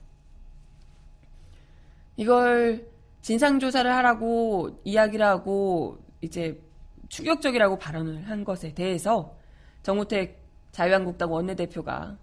이걸 2.17 2.89
진상조사를 3.21 3.91
하라고 3.91 4.79
이야기를 4.83 5.25
하고 5.25 5.99
이제 6.21 6.61
충격적이라고 7.09 7.77
발언을 7.77 8.29
한 8.29 8.43
것에 8.43 8.73
대해서 8.73 9.35
정우택 9.83 10.43
자유한국당 10.71 11.31
원내대표가 11.31 12.17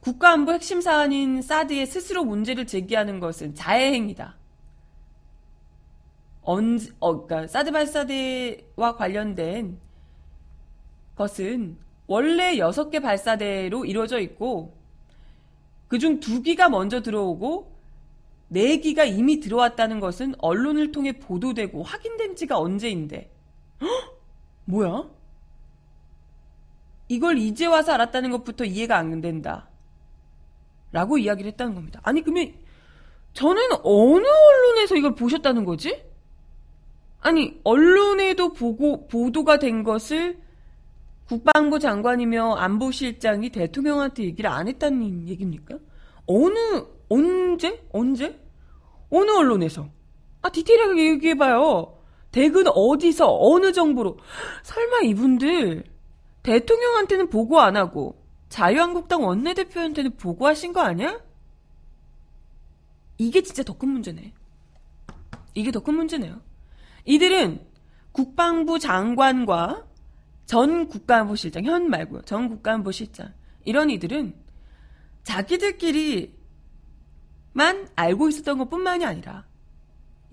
국가안보 0.00 0.52
핵심 0.52 0.80
사안인 0.80 1.40
사드에 1.40 1.86
스스로 1.86 2.24
문제를 2.24 2.66
제기하는 2.66 3.20
것은 3.20 3.54
자해행위다. 3.54 4.36
언제, 6.44 6.92
어, 7.00 7.26
그러니까 7.26 7.48
사드 7.48 7.72
발사대와 7.72 8.96
관련된 8.96 9.78
것은 11.16 11.76
원래 12.06 12.56
6개 12.56 13.00
발사대로 13.00 13.84
이루어져 13.84 14.20
있고 14.20 14.76
그중 15.88 16.20
2기가 16.20 16.68
먼저 16.70 17.02
들어오고 17.02 17.72
4기가 18.52 19.08
이미 19.08 19.40
들어왔다는 19.40 20.00
것은 20.00 20.34
언론을 20.38 20.92
통해 20.92 21.18
보도되고 21.18 21.82
확인된 21.82 22.36
지가 22.36 22.58
언제인데 22.58 23.30
헉? 23.80 24.14
뭐야? 24.66 25.08
이걸 27.08 27.38
이제 27.38 27.66
와서 27.66 27.92
알았다는 27.92 28.30
것부터 28.30 28.64
이해가 28.64 28.96
안 28.96 29.20
된다. 29.20 29.68
라고 30.92 31.18
이야기를 31.18 31.50
했다는 31.52 31.74
겁니다. 31.74 32.00
아니, 32.02 32.22
그러면 32.22 32.54
저는 33.32 33.62
어느 33.82 34.26
언론에서 34.26 34.96
이걸 34.96 35.14
보셨다는 35.14 35.64
거지? 35.64 36.04
아니, 37.24 37.58
언론에도 37.64 38.52
보고, 38.52 39.06
보도가 39.08 39.58
된 39.58 39.82
것을 39.82 40.38
국방부 41.26 41.78
장관이며 41.78 42.56
안보실장이 42.56 43.48
대통령한테 43.48 44.24
얘기를 44.24 44.50
안 44.50 44.68
했다는 44.68 45.26
얘기입니까? 45.28 45.78
어느, 46.26 46.84
언제? 47.08 47.82
언제? 47.92 48.38
어느 49.08 49.30
언론에서? 49.30 49.88
아, 50.42 50.50
디테일하게 50.50 51.06
얘기해봐요. 51.12 51.98
댁은 52.30 52.64
어디서, 52.68 53.26
어느 53.40 53.72
정보로. 53.72 54.18
설마 54.62 55.00
이분들 55.04 55.84
대통령한테는 56.42 57.30
보고 57.30 57.58
안 57.58 57.78
하고 57.78 58.22
자유한국당 58.50 59.24
원내대표한테는 59.24 60.18
보고하신 60.18 60.74
거 60.74 60.80
아니야? 60.82 61.20
이게 63.16 63.40
진짜 63.42 63.62
더 63.62 63.78
큰 63.78 63.88
문제네. 63.88 64.34
이게 65.54 65.70
더 65.70 65.80
큰 65.80 65.94
문제네요. 65.94 66.40
이들은 67.04 67.60
국방부 68.12 68.78
장관과 68.78 69.86
전 70.46 70.88
국가안보 70.88 71.36
실장, 71.36 71.64
현 71.64 71.88
말고요. 71.88 72.22
전 72.22 72.48
국가안보 72.48 72.92
실장. 72.92 73.32
이런 73.64 73.90
이들은 73.90 74.34
자기들끼리만 75.22 76.34
알고 77.96 78.28
있었던 78.28 78.58
것 78.58 78.68
뿐만이 78.68 79.04
아니라 79.04 79.46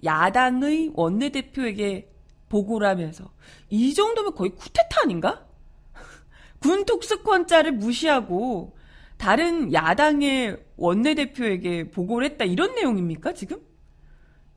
야당의 0.04 0.92
원내대표에게 0.94 2.12
보고를 2.50 2.88
하면서 2.88 3.32
이 3.70 3.94
정도면 3.94 4.36
거의 4.36 4.52
쿠데타 4.52 5.04
아닌가? 5.04 5.48
군 6.60 6.86
특수권자를 6.86 7.72
무시하고 7.72 8.76
다른 9.18 9.72
야당의 9.72 10.58
원내대표에게 10.76 11.92
보고를 11.92 12.32
했다 12.32 12.44
이런 12.44 12.76
내용입니까 12.76 13.34
지금? 13.34 13.62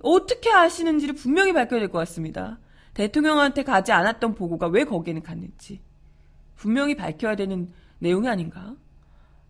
어떻게 0.05 0.51
아시는지를 0.51 1.15
분명히 1.15 1.53
밝혀야 1.53 1.81
될 1.81 1.89
것 1.89 1.99
같습니다. 1.99 2.59
대통령한테 2.95 3.65
가지 3.65 3.91
않았던 3.93 4.35
보고가 4.35 4.69
왜 4.69 4.85
거기에는 4.85 5.23
갔는지 5.23 5.81
분명히 6.57 6.95
밝혀야 6.95 7.35
되는 7.37 7.73
내용이 7.99 8.29
아닌가 8.29 8.77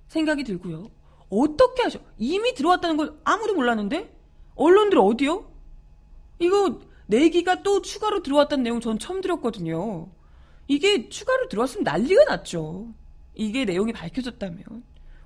생각이 0.08 0.44
들고요. 0.44 0.90
어떻게 1.28 1.82
하죠? 1.82 1.98
이미 2.16 2.54
들어왔다는 2.54 2.96
걸 2.96 3.18
아무도 3.24 3.54
몰랐는데 3.54 4.14
언론들 4.54 4.98
어디요? 4.98 5.50
이거 6.38 6.80
내기가 7.06 7.62
또 7.62 7.82
추가로 7.82 8.22
들어왔다는 8.22 8.62
내용 8.64 8.80
전 8.80 8.98
처음 8.98 9.20
들었거든요. 9.20 10.08
이게 10.68 11.08
추가로 11.08 11.48
들어왔으면 11.48 11.84
난리가 11.84 12.24
났죠. 12.24 12.88
이게 13.34 13.64
내용이 13.64 13.92
밝혀졌다면 13.92 14.64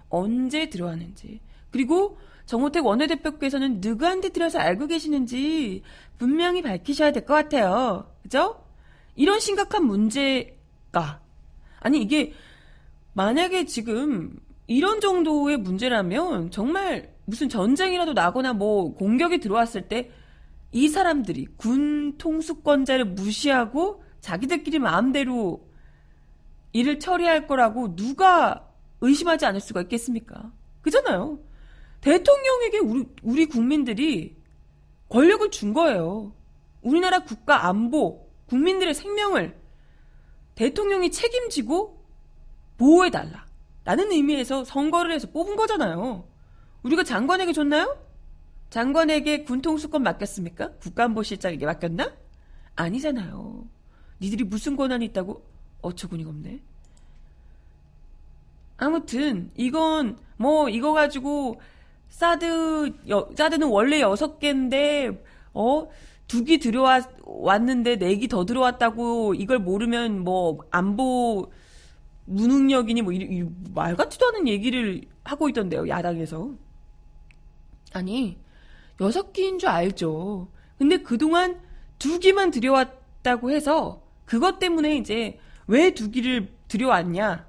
언제 0.08 0.70
들어왔는지 0.70 1.40
그리고 1.70 2.18
정호택 2.48 2.84
원내대표께서는 2.86 3.80
누구한테 3.80 4.30
들어서 4.30 4.58
알고 4.58 4.86
계시는지 4.88 5.82
분명히 6.18 6.62
밝히셔야 6.62 7.12
될 7.12 7.24
것 7.24 7.34
같아요. 7.34 8.10
그죠? 8.22 8.64
이런 9.14 9.38
심각한 9.40 9.84
문제가 9.84 11.20
아니 11.80 12.00
이게 12.02 12.32
만약에 13.12 13.66
지금 13.66 14.38
이런 14.66 15.00
정도의 15.00 15.58
문제라면 15.58 16.50
정말 16.50 17.14
무슨 17.26 17.48
전쟁이라도 17.48 18.12
나거나 18.14 18.52
뭐 18.54 18.94
공격이 18.94 19.38
들어왔을 19.38 19.88
때 19.88 20.10
이 20.72 20.88
사람들이 20.88 21.46
군 21.56 22.18
통수권자를 22.18 23.06
무시하고 23.06 24.02
자기들끼리 24.20 24.78
마음대로 24.78 25.66
일을 26.72 26.98
처리할 26.98 27.46
거라고 27.46 27.96
누가 27.96 28.68
의심하지 29.00 29.46
않을 29.46 29.60
수가 29.60 29.82
있겠습니까? 29.82 30.52
그잖아요. 30.82 31.38
대통령에게 32.00 32.78
우리, 32.78 33.04
우리 33.22 33.46
국민들이 33.46 34.36
권력을 35.08 35.50
준 35.50 35.72
거예요. 35.72 36.32
우리나라 36.82 37.20
국가 37.20 37.66
안보, 37.66 38.28
국민들의 38.46 38.94
생명을 38.94 39.58
대통령이 40.54 41.10
책임지고 41.10 42.04
보호해달라. 42.76 43.46
라는 43.84 44.12
의미에서 44.12 44.64
선거를 44.64 45.12
해서 45.12 45.30
뽑은 45.30 45.56
거잖아요. 45.56 46.28
우리가 46.82 47.04
장관에게 47.04 47.52
줬나요? 47.52 47.98
장관에게 48.70 49.44
군통수권 49.44 50.02
맡겼습니까? 50.02 50.72
국가안보실장에게 50.74 51.64
맡겼나? 51.64 52.12
아니잖아요. 52.76 53.66
니들이 54.20 54.44
무슨 54.44 54.76
권한이 54.76 55.06
있다고? 55.06 55.42
어처구니가 55.80 56.30
없네. 56.30 56.60
아무튼 58.76 59.50
이건 59.56 60.18
뭐 60.36 60.68
이거 60.68 60.92
가지고 60.92 61.60
사드 62.08 62.92
여, 63.08 63.28
사드는 63.36 63.68
원래 63.68 64.00
여섯 64.00 64.38
개인데 64.38 65.22
어 65.54 65.88
두기 66.26 66.58
들어왔 66.58 67.08
왔는데 67.24 67.96
네 67.96 68.16
기 68.16 68.28
더 68.28 68.44
들어왔다고 68.44 69.34
이걸 69.34 69.58
모르면 69.60 70.20
뭐 70.24 70.58
안보 70.70 71.50
무능력이니 72.26 73.02
뭐말 73.02 73.96
같지도 73.96 74.26
않은 74.28 74.48
얘기를 74.48 75.02
하고 75.24 75.48
있던데요 75.48 75.88
야당에서. 75.88 76.50
아니 77.94 78.38
여섯 79.00 79.32
기인 79.32 79.58
줄 79.58 79.68
알죠. 79.70 80.48
근데 80.76 80.98
그동안 80.98 81.60
두 81.98 82.18
기만 82.18 82.50
들여왔다고 82.50 83.50
해서 83.50 84.02
그것 84.26 84.58
때문에 84.58 84.96
이제 84.96 85.38
왜 85.66 85.90
두 85.94 86.10
기를 86.10 86.52
들여왔냐 86.68 87.47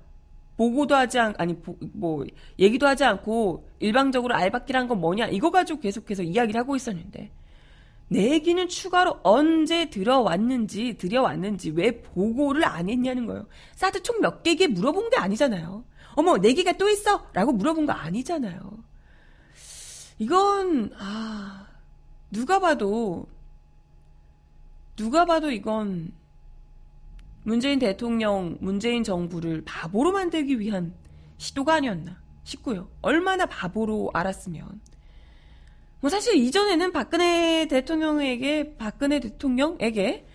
보고도 0.59 0.93
하지 0.93 1.17
않, 1.19 1.33
아니, 1.37 1.55
뭐, 1.93 2.25
얘기도 2.59 2.85
하지 2.85 3.05
않고 3.05 3.69
일방적으로 3.79 4.35
알박기란 4.35 4.89
건 4.89 4.99
뭐냐, 4.99 5.27
이거 5.27 5.51
가지고 5.51 5.79
계속해서 5.79 6.21
이야기를 6.23 6.59
하고 6.59 6.75
있었는데, 6.75 7.31
내기는 8.09 8.67
추가로 8.67 9.21
언제 9.23 9.89
들어왔는지, 9.89 10.97
들여왔는지, 10.97 11.71
왜 11.71 12.01
보고를 12.01 12.65
안 12.65 12.89
했냐는 12.89 13.25
거예요. 13.25 13.47
사드 13.75 14.03
총 14.03 14.19
몇 14.19 14.43
개게 14.43 14.67
물어본 14.67 15.11
게 15.11 15.15
아니잖아요. 15.15 15.85
어머, 16.15 16.35
내기가 16.37 16.73
또 16.73 16.89
있어? 16.89 17.29
라고 17.31 17.53
물어본 17.53 17.85
거 17.85 17.93
아니잖아요. 17.93 18.59
이건, 20.17 20.91
아, 20.99 21.67
누가 22.31 22.59
봐도, 22.59 23.27
누가 24.97 25.23
봐도 25.23 25.51
이건 25.51 26.11
문재인 27.49 27.79
대통령, 27.79 28.57
문재인 28.61 29.03
정부를 29.03 29.63
바보로 29.65 30.11
만들기 30.11 30.59
위한 30.59 30.93
시도가 31.37 31.73
아니었나 31.73 32.21
싶고요. 32.43 32.91
얼마나 33.01 33.47
바보로 33.47 34.11
알았으면. 34.13 34.79
뭐 35.99 36.11
사실 36.11 36.35
이전에는 36.35 36.91
박근혜 36.91 37.67
대통령에게, 37.67 38.75
박근혜 38.77 39.19
대통령에게 39.19 40.27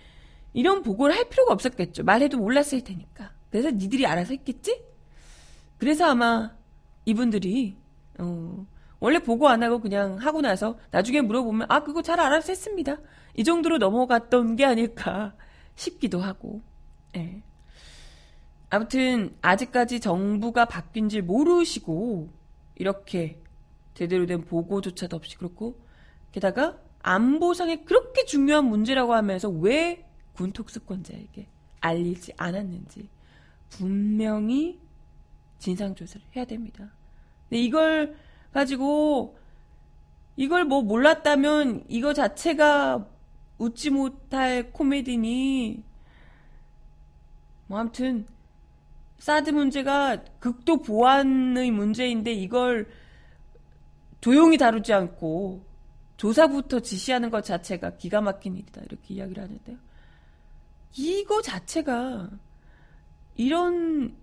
이런 0.55 0.83
보고를 0.83 1.15
할 1.15 1.29
필요가 1.29 1.53
없었겠죠. 1.53 2.03
말해도 2.03 2.37
몰랐을 2.37 2.83
테니까. 2.83 3.31
그래서 3.49 3.71
니들이 3.71 4.07
알아서 4.07 4.33
했겠지? 4.33 4.83
그래서 5.79 6.07
아마 6.07 6.51
이분들이 7.05 7.77
어, 8.19 8.67
원래 8.99 9.21
보고 9.21 9.49
안 9.49 9.63
하고 9.63 9.81
그냥 9.81 10.17
하고 10.17 10.41
나서 10.41 10.81
나중에 10.91 11.21
물어보면 11.21 11.69
아 11.71 11.85
그거 11.85 12.03
잘 12.03 12.19
알아서 12.19 12.51
했습니다. 12.51 12.97
이 13.37 13.45
정도로 13.45 13.79
넘어갔던 13.79 14.57
게 14.57 14.65
아닐까 14.65 15.37
싶기도 15.77 16.19
하고. 16.19 16.74
예. 17.17 17.43
아무튼 18.71 19.37
아직까지 19.41 20.01
정부가 20.01 20.65
바뀐 20.65 21.09
줄 21.09 21.23
모르시고 21.23 22.29
이렇게 22.77 23.41
제대로 23.95 24.27
된 24.27 24.43
보고조차도 24.43 25.17
없이 25.17 25.37
그렇고 25.37 25.79
게다가 26.33 26.79
안보상에 27.03 27.85
그렇게 27.85 28.25
중요한 28.25 28.65
문제라고 28.65 29.15
하면서 29.15 29.49
왜 29.49 30.05
군특수권자에게 30.33 31.47
알리지 31.81 32.33
않았는지 32.37 33.09
분명히 33.71 34.81
진상조사를 35.59 36.27
해야 36.35 36.45
됩니다. 36.45 36.91
근데 37.49 37.63
이걸 37.63 38.17
가지고 38.53 39.39
이걸 40.37 40.65
뭐 40.65 40.83
몰랐다면 40.83 41.85
이거 41.89 42.13
자체가 42.13 43.07
웃지 43.59 43.91
못할 43.91 44.73
코미디니 44.73 45.83
뭐 47.67 47.79
아무튼 47.79 48.27
사드 49.19 49.51
문제가 49.51 50.23
극도 50.39 50.83
보안의 50.83 51.71
문제인데 51.71 52.33
이걸 52.33 52.89
조용히 54.21 54.59
다루지 54.59 54.93
않고 54.93 55.65
조사부터 56.17 56.81
지시하는 56.81 57.31
것 57.31 57.45
자체가 57.45 57.97
기가 57.97 58.21
막힌 58.21 58.57
일이다 58.57 58.83
이렇게 58.83 59.15
이야기를 59.15 59.43
하는데요. 59.43 59.77
이거 60.97 61.43
자체가 61.43 62.31
이런 63.37 64.15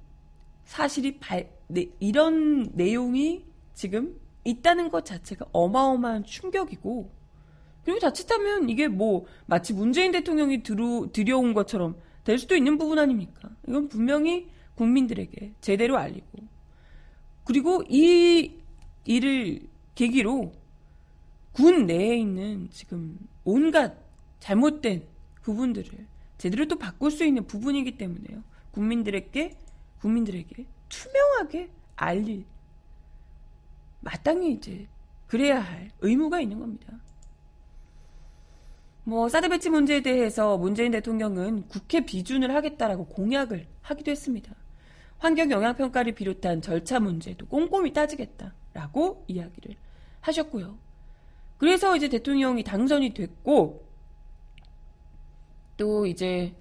사실이 0.64 1.20
발, 1.20 1.50
네, 1.68 1.90
이런 2.00 2.72
내용이 2.74 3.44
지금 3.74 4.20
있다는 4.44 4.90
것 4.90 5.06
자체가 5.06 5.46
어마어마한 5.52 6.24
충격이고 6.24 7.12
그리고 7.84 8.00
자칫하면 8.00 8.70
이게 8.70 8.88
뭐 8.88 9.26
마치 9.46 9.74
문재인 9.74 10.12
대통령이 10.12 10.64
들어, 10.64 11.08
들여온 11.12 11.54
것처럼 11.54 11.96
될 12.24 12.38
수도 12.38 12.56
있는 12.56 12.78
부분 12.78 13.00
아닙니까? 13.00 13.50
이건 13.68 13.90
분명히 13.90 14.50
국민들에게 14.76 15.54
제대로 15.62 15.98
알리고 15.98 16.40
그리고 17.44 17.84
이 17.90 18.54
일을 19.06 19.68
계기로 19.96 20.54
군 21.54 21.86
내에 21.86 22.18
있는 22.18 22.70
지금 22.72 23.18
온갖 23.44 23.96
잘못된 24.40 25.06
부분들을 25.42 26.08
제대로 26.38 26.68
또 26.68 26.78
바꿀 26.78 27.12
수 27.12 27.26
있는 27.26 27.46
부분이기 27.46 27.98
때문에요. 27.98 28.44
국민들에게 28.72 29.58
국민들에게 30.00 30.66
투명하게 30.90 31.70
알릴 31.96 32.46
마땅히 34.00 34.54
이제 34.54 34.88
그래야 35.28 35.62
할 35.62 35.92
의무가 36.02 36.42
있는 36.42 36.60
겁니다. 36.60 37.00
뭐 39.04 39.30
사드 39.30 39.50
배치 39.50 39.70
문제에 39.70 40.02
대해서 40.02 40.58
문재인 40.58 40.92
대통령은 40.92 41.68
국회 41.68 42.06
비준을 42.06 42.54
하겠다라고 42.54 43.06
공약을 43.08 43.68
하기도 43.82 44.12
했습니다. 44.12 44.54
환경 45.18 45.50
영향 45.52 45.76
평가를 45.76 46.14
비롯한 46.14 46.62
절차 46.62 47.00
문제도 47.00 47.46
꼼꼼히 47.48 47.94
따지겠다라고 47.94 49.26
이야기를 49.28 49.76
하셨고요. 50.22 50.78
그래서 51.58 51.96
이제 51.96 52.10
대통령이 52.10 52.64
당선이 52.64 53.14
됐고 53.14 53.88
또 55.78 56.06
이제 56.06 56.54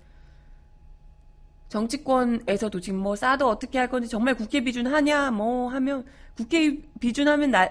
정치권에서도 1.68 2.80
지금 2.80 2.98
뭐 2.98 3.16
사드 3.16 3.44
어떻게 3.44 3.78
할 3.78 3.88
건지 3.88 4.08
정말 4.08 4.34
국회 4.34 4.62
비준하냐 4.62 5.30
뭐 5.30 5.68
하면 5.68 6.04
국회 6.36 6.82
비준하면 7.00 7.50
나 7.50 7.68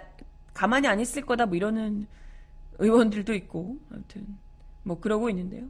가만히 0.53 0.87
안 0.87 0.99
있을 0.99 1.25
거다 1.25 1.47
뭐 1.47 1.55
이러는 1.55 2.07
의원들도 2.77 3.33
있고 3.33 3.77
아무튼 3.91 4.37
뭐 4.89 4.99
그러고 4.99 5.29
있는데요. 5.29 5.69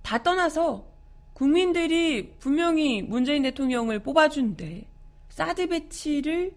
다 0.00 0.22
떠나서 0.22 0.86
국민들이 1.34 2.32
분명히 2.38 3.02
문재인 3.02 3.42
대통령을 3.42 3.98
뽑아준데 3.98 4.86
사드 5.28 5.68
배치를 5.68 6.54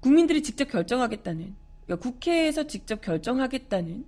국민들이 0.00 0.42
직접 0.42 0.64
결정하겠다는 0.64 1.54
그러니까 1.86 2.02
국회에서 2.02 2.66
직접 2.66 3.00
결정하겠다는 3.00 4.04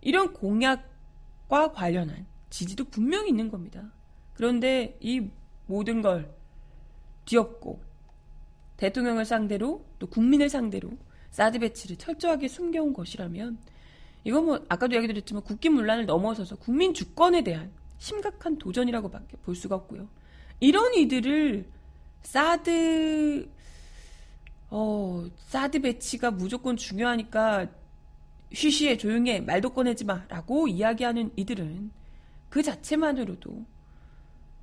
이런 0.00 0.32
공약과 0.32 1.70
관련한 1.72 2.26
지지도 2.50 2.84
분명히 2.84 3.30
있는 3.30 3.48
겁니다. 3.48 3.92
그런데 4.34 4.98
이 4.98 5.28
모든 5.66 6.02
걸 6.02 6.34
뒤엎고 7.26 7.80
대통령을 8.76 9.24
상대로 9.24 9.84
또 10.00 10.08
국민을 10.08 10.48
상대로 10.48 10.90
사드 11.30 11.60
배치를 11.60 11.96
철저하게 11.96 12.48
숨겨온 12.48 12.92
것이라면 12.92 13.58
이건 14.24 14.46
뭐 14.46 14.64
아까도 14.68 14.96
얘기 14.96 15.06
드렸지만 15.06 15.42
국기문란을 15.42 16.06
넘어서서 16.06 16.56
국민 16.56 16.94
주권에 16.94 17.42
대한 17.42 17.72
심각한 17.98 18.58
도전이라고밖에 18.58 19.36
볼 19.38 19.54
수가 19.54 19.74
없고요. 19.74 20.08
이런 20.60 20.94
이들을 20.94 21.68
사드 22.22 23.48
어 24.70 25.26
사드 25.48 25.80
배치가 25.82 26.30
무조건 26.30 26.76
중요하니까 26.76 27.68
쉬쉬해 28.52 28.96
조용해 28.96 29.40
말도 29.40 29.70
꺼내지 29.70 30.04
마라고 30.04 30.68
이야기하는 30.68 31.32
이들은 31.36 31.90
그 32.48 32.62
자체만으로도 32.62 33.64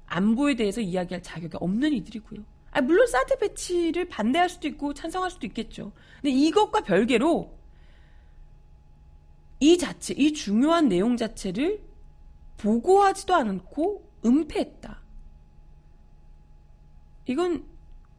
안보에 0.05 0.55
대해서 0.55 0.81
이야기할 0.81 1.21
자격이 1.21 1.57
없는 1.59 1.93
이들이고요. 1.93 2.41
아, 2.71 2.81
물론 2.81 3.07
사드 3.07 3.37
배치를 3.39 4.09
반대할 4.09 4.49
수도 4.49 4.67
있고 4.67 4.93
찬성할 4.93 5.31
수도 5.31 5.47
있겠죠. 5.47 5.91
근데 6.21 6.31
이것과 6.31 6.81
별개로 6.81 7.58
이 9.59 9.77
자체, 9.77 10.13
이 10.13 10.33
중요한 10.33 10.87
내용 10.87 11.17
자체를 11.17 11.81
보고하지도 12.57 13.35
않고 13.35 14.09
은폐했다. 14.25 15.01
이건 17.25 17.65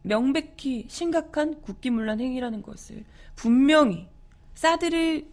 명백히 0.02 0.86
심각한 0.88 1.60
국기문란 1.60 2.20
행위라는 2.20 2.62
것을 2.62 3.04
분명히 3.34 4.08
사드를 4.54 5.28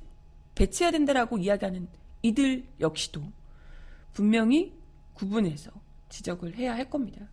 배치해야 0.55 0.91
된다라고 0.91 1.37
이야기하는 1.37 1.87
이들 2.21 2.65
역시도 2.79 3.21
분명히 4.13 4.73
구분해서 5.13 5.71
지적을 6.09 6.55
해야 6.55 6.73
할 6.73 6.89
겁니다. 6.89 7.27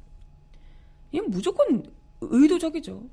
이건 1.12 1.30
무조건 1.30 1.90
의도적이죠. 2.20 3.08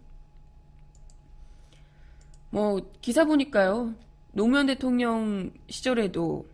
뭐 2.50 2.92
기사 3.02 3.26
보니까요. 3.26 3.96
노무현 4.34 4.68
대통령 4.68 5.52
시절에도 5.70 6.48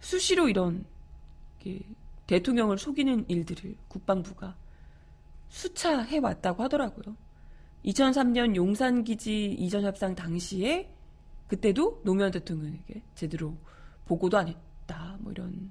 수시로 0.00 0.48
이런 0.48 0.84
대통령을 2.26 2.78
속이는 2.78 3.24
일들을 3.28 3.76
국방부가 3.88 4.56
수차 5.48 6.00
해 6.02 6.18
왔다고 6.18 6.62
하더라고요. 6.62 7.16
2003년 7.84 8.56
용산기지 8.56 9.52
이전 9.52 9.84
협상 9.84 10.14
당시에 10.14 10.90
그때도 11.48 12.02
노무현 12.04 12.30
대통령에게 12.30 13.02
제대로 13.14 13.56
보고도 14.06 14.38
안 14.38 14.48
했다. 14.48 15.16
뭐 15.20 15.32
이런 15.32 15.70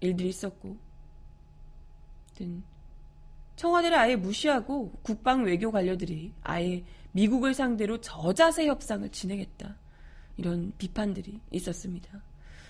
일들이 0.00 0.28
있었고. 0.28 0.76
청와대를 3.56 3.98
아예 3.98 4.14
무시하고 4.14 4.92
국방 5.02 5.44
외교 5.44 5.72
관료들이 5.72 6.32
아예 6.42 6.84
미국을 7.12 7.54
상대로 7.54 8.00
저자세 8.00 8.66
협상을 8.66 9.08
진행했다. 9.10 9.76
이런 10.36 10.72
비판들이 10.78 11.40
있었습니다. 11.50 12.22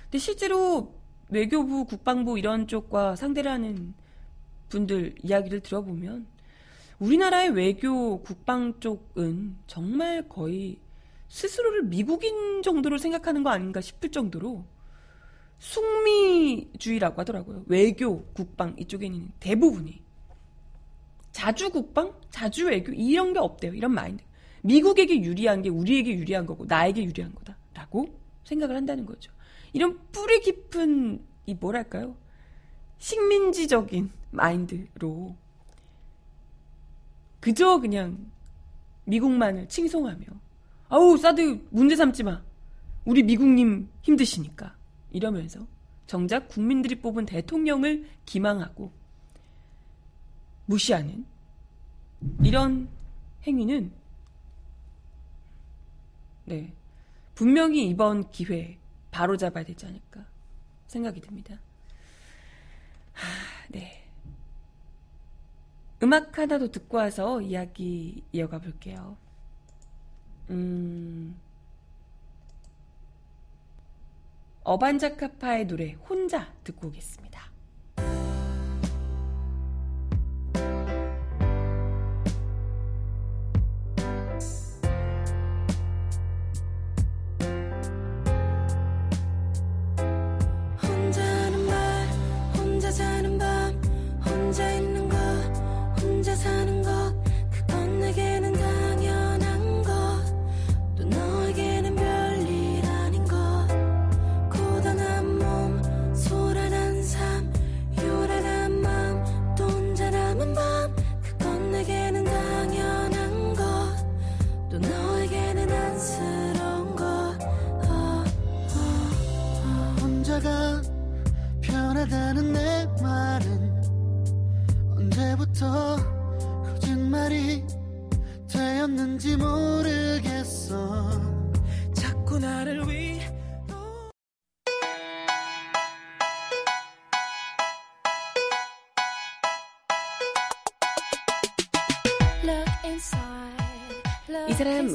근데 0.05 0.19
실제로 0.19 0.95
외교부, 1.29 1.85
국방부 1.85 2.39
이런 2.39 2.67
쪽과 2.67 3.17
상대를 3.17 3.51
하는 3.51 3.95
분들 4.71 5.17
이야기를 5.23 5.61
들어보면 5.61 6.27
우리나라의 6.99 7.51
외교, 7.51 8.23
국방 8.23 8.81
쪽은 8.81 9.57
정말 9.67 10.29
거의 10.29 10.79
스스로를 11.29 11.85
미국인 11.85 12.63
정도로 12.63 12.99
생각하는 12.99 13.43
거 13.43 13.51
아닌가 13.51 13.81
싶을 13.81 14.11
정도로 14.11 14.65
숙미주의라고 15.59 17.21
하더라고요. 17.21 17.65
외교, 17.67 18.25
국방 18.33 18.75
이쪽에 18.79 19.07
있는 19.07 19.31
대부분이. 19.41 20.03
자주 21.33 21.71
국방, 21.71 22.15
자주 22.31 22.67
외교 22.67 22.93
이런 22.93 23.33
게 23.33 23.39
없대요. 23.39 23.75
이런 23.75 23.93
마인드. 23.93 24.25
미국에게 24.69 25.23
유리한 25.23 25.63
게 25.63 25.71
우리에게 25.71 26.15
유리한 26.15 26.45
거고 26.45 26.67
나에게 26.67 27.03
유리한 27.03 27.35
거다라고 27.35 28.15
생각을 28.45 28.77
한다는 28.77 29.07
거죠. 29.07 29.33
이런 29.73 29.99
뿌리 30.13 30.41
깊은 30.41 31.25
이 31.47 31.55
뭐랄까요? 31.55 32.15
식민지적인 32.99 34.11
마인드로 34.31 35.35
그저 37.41 37.81
그냥 37.81 38.31
미국만을 39.05 39.69
칭송하며 39.69 40.27
아우 40.91 41.17
사드 41.17 41.67
문제 41.71 41.97
삼지 41.97 42.25
마. 42.25 42.43
우리 43.07 43.23
미국님 43.23 43.89
힘드시니까 44.03 44.77
이러면서 45.11 45.67
정작 46.07 46.49
국민들이 46.49 46.97
뽑은 46.97 47.25
대통령을 47.25 48.07
기망하고 48.27 48.93
무시하는 50.67 51.25
이런 52.45 52.89
행위는 53.47 53.98
네 56.49 56.75
분명히 57.35 57.89
이번 57.89 58.31
기회 58.31 58.79
바로 59.11 59.37
잡아야 59.37 59.65
되지 59.65 59.87
않을까 59.87 60.27
생각이 60.87 61.21
듭니다. 61.21 61.61
하, 63.13 63.27
네. 63.69 64.05
음악 66.03 66.39
하나 66.39 66.59
더 66.59 66.71
듣고 66.71 66.97
와서 66.97 67.41
이야기 67.43 68.25
이어가 68.33 68.59
볼게요. 68.61 69.17
음, 70.51 71.39
어반자카파의 74.65 75.67
노래 75.67 75.93
혼자 75.93 76.53
듣고 76.65 76.89
오겠습니다. 76.89 77.48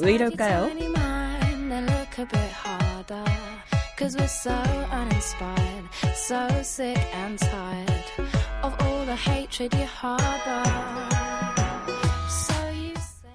왜 0.04 0.14
이럴까요? 0.14 0.68
Cause 3.96 4.16
we're 4.18 4.26
so 4.26 4.50
uninspired, 4.92 5.88
so 6.14 6.48
sick 6.62 6.98
and 7.14 7.38
tired 7.38 8.04
of 8.62 8.74
all 8.82 9.06
the 9.06 9.14
hatred 9.14 9.72
you 9.72 9.86
harbor. 9.86 10.64
So 12.28 12.54
you 12.70 12.90
say. 12.90 13.30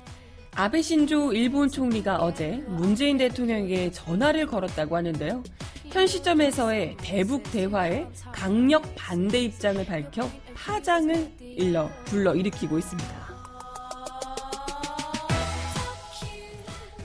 아베 0.56 0.82
신조 0.82 1.32
일본 1.32 1.70
총리가 1.70 2.18
어제 2.18 2.62
문재인 2.68 3.18
대통령에게 3.18 3.92
전화를 3.92 4.48
걸었다고 4.48 4.98
하는데요. 4.98 5.44
현 5.92 6.06
시점에서의 6.06 6.98
대북 6.98 7.50
대화에 7.52 8.06
강력 8.34 8.84
반대 8.96 9.40
입장을 9.40 9.84
밝혀 9.86 10.30
파장을 10.54 11.32
일러 11.40 11.90
불러 12.06 12.36
일으키고 12.36 12.78
있습니다. 12.78 13.29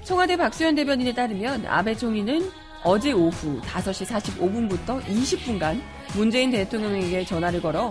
청와대 0.04 0.36
박수현 0.36 0.74
대변인에 0.74 1.14
따르면 1.14 1.64
아베 1.66 1.96
총리는 1.96 2.50
어제 2.84 3.12
오후 3.12 3.58
5시 3.62 4.06
45분부터 4.06 5.02
20분간 5.02 5.80
문재인 6.14 6.50
대통령에게 6.50 7.24
전화를 7.24 7.62
걸어 7.62 7.90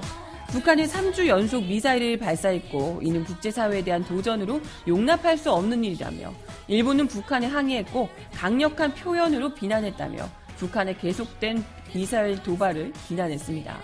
북한이 0.50 0.84
3주 0.84 1.26
연속 1.26 1.66
미사일을 1.66 2.20
발사했고 2.20 3.00
이는 3.02 3.24
국제사회에 3.24 3.84
대한 3.84 4.06
도전으로 4.06 4.62
용납할 4.88 5.40
수 5.40 5.52
없는 5.52 5.84
일이라며 5.84 6.32
일본은 6.68 7.08
북한에 7.08 7.48
항의했고 7.48 8.08
강력한 8.36 8.94
표현으로 8.94 9.56
비난했다며 9.56 10.30
북한의 10.58 11.00
계속된 11.00 11.66
미사일 11.96 12.42
도발을 12.44 12.94
비난했습니다. 13.08 13.76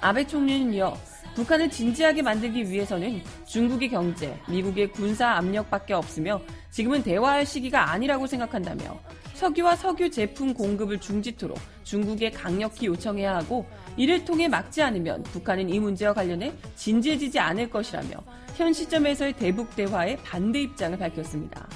아베 0.00 0.24
총리는 0.24 0.72
이어 0.74 0.96
북한을 1.34 1.70
진지하게 1.70 2.22
만들기 2.22 2.68
위해서는 2.70 3.22
중국의 3.46 3.88
경제, 3.88 4.38
미국의 4.48 4.92
군사 4.92 5.30
압력밖에 5.36 5.94
없으며 5.94 6.40
지금은 6.70 7.02
대화할 7.02 7.46
시기가 7.46 7.90
아니라고 7.90 8.26
생각한다며 8.26 9.00
석유와 9.34 9.76
석유 9.76 10.10
제품 10.10 10.54
공급을 10.54 11.00
중지토록 11.00 11.58
중국에 11.82 12.30
강력히 12.30 12.86
요청해야 12.86 13.36
하고 13.36 13.66
이를 13.96 14.24
통해 14.24 14.46
막지 14.46 14.82
않으면 14.82 15.22
북한은 15.24 15.68
이 15.68 15.80
문제와 15.80 16.12
관련해 16.12 16.52
진지해지지 16.76 17.38
않을 17.38 17.70
것이라며 17.70 18.10
현 18.54 18.72
시점에서의 18.72 19.32
대북 19.32 19.74
대화에 19.74 20.16
반대 20.16 20.60
입장을 20.60 20.96
밝혔습니다. 20.98 21.66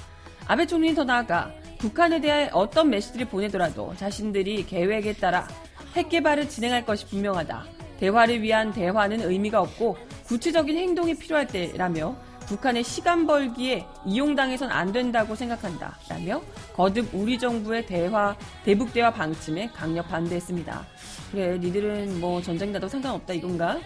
아베 0.46 0.66
총리는 0.66 0.94
더 0.94 1.02
나아가 1.02 1.50
북한에 1.78 2.20
대한 2.20 2.48
어떤 2.52 2.90
메시지를 2.90 3.26
보내더라도 3.26 3.94
자신들이 3.96 4.66
계획에 4.66 5.14
따라 5.14 5.48
핵 5.94 6.08
개발을 6.08 6.48
진행할 6.48 6.84
것이 6.84 7.06
분명하다. 7.06 7.75
대화를 7.98 8.42
위한 8.42 8.72
대화는 8.72 9.20
의미가 9.22 9.60
없고 9.60 9.96
구체적인 10.26 10.76
행동이 10.76 11.16
필요할 11.16 11.46
때라며 11.46 12.16
북한의 12.46 12.84
시간 12.84 13.26
벌기에 13.26 13.86
이용당해선 14.04 14.70
안 14.70 14.92
된다고 14.92 15.34
생각한다. 15.34 15.98
라며 16.08 16.40
거듭 16.74 17.08
우리 17.12 17.38
정부의 17.38 17.86
대화, 17.86 18.36
대북 18.64 18.92
대화 18.92 19.10
방침에 19.10 19.68
강력 19.74 20.08
반대했습니다. 20.08 20.86
그래, 21.32 21.58
니들은 21.58 22.20
뭐 22.20 22.40
전쟁 22.40 22.72
나도 22.72 22.88
상관없다 22.88 23.34
이건가? 23.34 23.78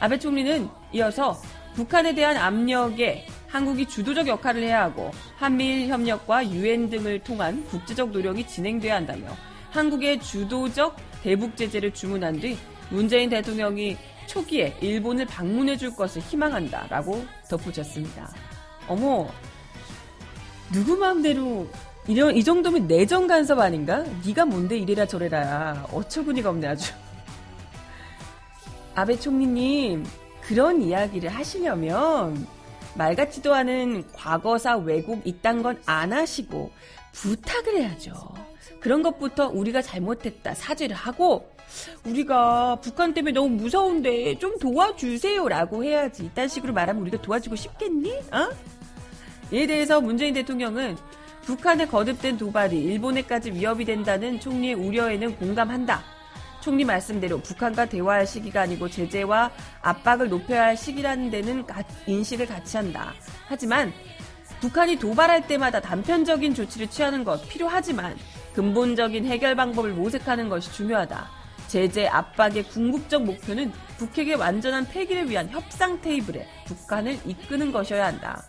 아베 0.00 0.18
총리는 0.18 0.68
이어서 0.92 1.40
북한에 1.74 2.14
대한 2.14 2.36
압력에 2.36 3.26
한국이 3.46 3.86
주도적 3.86 4.26
역할을 4.26 4.62
해야 4.62 4.82
하고 4.82 5.10
한미일 5.36 5.88
협력과 5.88 6.48
유엔 6.50 6.90
등을 6.90 7.20
통한 7.20 7.64
국제적 7.66 8.10
노력이 8.10 8.46
진행돼야 8.46 8.96
한다며 8.96 9.28
한국의 9.70 10.20
주도적 10.20 10.96
대북 11.22 11.56
제재를 11.56 11.92
주문한 11.92 12.40
뒤 12.40 12.58
문재인 12.90 13.30
대통령이 13.30 13.96
초기에 14.26 14.76
일본을 14.80 15.26
방문해 15.26 15.76
줄 15.76 15.94
것을 15.94 16.22
희망한다 16.22 16.86
라고 16.88 17.24
덧붙였습니다. 17.48 18.32
어머, 18.88 19.28
누구 20.72 20.96
마음대로 20.96 21.68
이런 22.06 22.36
이 22.36 22.42
정도면 22.42 22.86
내정 22.86 23.26
간섭 23.26 23.58
아닌가? 23.58 24.04
네가 24.26 24.44
뭔데 24.44 24.76
이래라 24.78 25.06
저래라. 25.06 25.86
어처구니가 25.92 26.50
없네 26.50 26.66
아주. 26.68 26.92
아베 28.94 29.18
총리님 29.18 30.04
그런 30.40 30.82
이야기를 30.82 31.30
하시려면 31.30 32.46
말 32.94 33.14
같지도 33.14 33.54
않은 33.54 34.04
과거사 34.12 34.78
왜곡 34.78 35.26
이딴 35.26 35.62
건 35.62 35.80
안 35.86 36.12
하시고 36.12 36.72
부탁을 37.12 37.78
해야죠. 37.78 38.12
그런 38.80 39.02
것부터 39.02 39.48
우리가 39.48 39.82
잘못했다 39.82 40.54
사죄를 40.54 40.96
하고 40.96 41.48
우리가 42.04 42.76
북한 42.80 43.14
때문에 43.14 43.32
너무 43.32 43.50
무서운데 43.50 44.38
좀 44.38 44.58
도와주세요라고 44.58 45.84
해야지. 45.84 46.24
이딴 46.26 46.48
식으로 46.48 46.72
말하면 46.72 47.02
우리가 47.02 47.20
도와주고 47.22 47.56
싶겠니? 47.56 48.12
어? 48.32 48.48
이에 49.52 49.66
대해서 49.66 50.00
문재인 50.00 50.34
대통령은 50.34 50.96
북한의 51.42 51.88
거듭된 51.88 52.36
도발이 52.38 52.78
일본에까지 52.78 53.52
위협이 53.52 53.84
된다는 53.84 54.38
총리의 54.38 54.74
우려에는 54.74 55.36
공감한다. 55.36 56.02
총리 56.60 56.84
말씀대로 56.84 57.38
북한과 57.40 57.86
대화할 57.86 58.26
시기가 58.26 58.60
아니고 58.62 58.88
제재와 58.90 59.50
압박을 59.80 60.28
높여야 60.28 60.64
할 60.64 60.76
시기라는 60.76 61.30
데는 61.30 61.66
가- 61.66 61.82
인식을 62.06 62.46
같이 62.46 62.76
한다. 62.76 63.14
하지만 63.46 63.92
북한이 64.60 64.96
도발할 64.96 65.46
때마다 65.46 65.80
단편적인 65.80 66.54
조치를 66.54 66.88
취하는 66.90 67.24
것 67.24 67.48
필요하지만 67.48 68.14
근본적인 68.52 69.24
해결 69.24 69.54
방법을 69.56 69.92
모색하는 69.92 70.50
것이 70.50 70.70
중요하다. 70.72 71.39
제재 71.70 72.08
압박의 72.08 72.64
궁극적 72.64 73.22
목표는 73.22 73.70
북핵의 73.96 74.34
완전한 74.34 74.84
폐기를 74.88 75.30
위한 75.30 75.48
협상 75.50 76.00
테이블에 76.00 76.44
북한을 76.66 77.16
이끄는 77.24 77.70
것이어야 77.70 78.06
한다. 78.06 78.42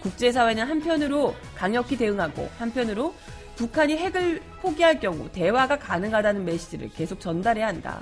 국제사회는 0.00 0.64
한편으로 0.64 1.34
강력히 1.56 1.96
대응하고 1.96 2.48
한편으로 2.56 3.12
북한이 3.56 3.96
핵을 3.96 4.40
포기할 4.62 5.00
경우 5.00 5.28
대화가 5.32 5.76
가능하다는 5.76 6.44
메시지를 6.44 6.90
계속 6.90 7.18
전달해야 7.18 7.66
한다. 7.66 8.00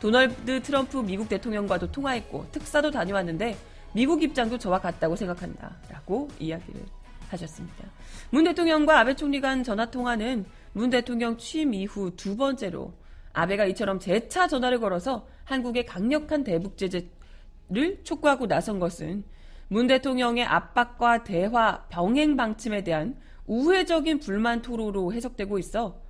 도널드 0.00 0.60
트럼프 0.60 0.96
미국 0.96 1.28
대통령과도 1.28 1.92
통화했고 1.92 2.46
특사도 2.50 2.90
다녀왔는데 2.90 3.56
미국 3.92 4.24
입장도 4.24 4.58
저와 4.58 4.80
같다고 4.80 5.14
생각한다. 5.14 5.76
라고 5.88 6.28
이야기를 6.40 6.80
하셨습니다. 7.28 7.84
문 8.30 8.42
대통령과 8.42 8.98
아베 8.98 9.14
총리 9.14 9.40
간 9.40 9.62
전화 9.62 9.88
통화는 9.88 10.46
문 10.72 10.90
대통령 10.90 11.38
취임 11.38 11.74
이후 11.74 12.10
두 12.16 12.36
번째로 12.36 12.92
아베가 13.36 13.66
이처럼 13.66 14.00
재차 14.00 14.48
전화를 14.48 14.80
걸어서 14.80 15.28
한국의 15.44 15.84
강력한 15.84 16.42
대북 16.42 16.78
제재를 16.78 18.02
촉구하고 18.02 18.46
나선 18.46 18.80
것은 18.80 19.24
문 19.68 19.86
대통령의 19.86 20.44
압박과 20.44 21.22
대화, 21.22 21.84
병행 21.90 22.36
방침에 22.36 22.82
대한 22.82 23.20
우회적인 23.46 24.20
불만 24.20 24.62
토로로 24.62 25.12
해석되고 25.12 25.58
있어. 25.58 26.00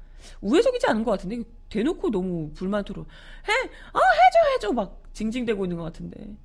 우회적이지 0.41 0.87
않은 0.87 1.03
것 1.03 1.11
같은데? 1.11 1.43
대놓고 1.69 2.11
너무 2.13 2.53
불만 2.55 2.85
토로. 2.85 3.03
해, 3.03 3.53
아 3.93 3.99
해줘 3.99 4.55
해줘! 4.55 4.73
막 4.73 5.03
징징대고 5.13 5.65
있는 5.65 5.79
것 5.79 5.83
같은데. 5.83 6.37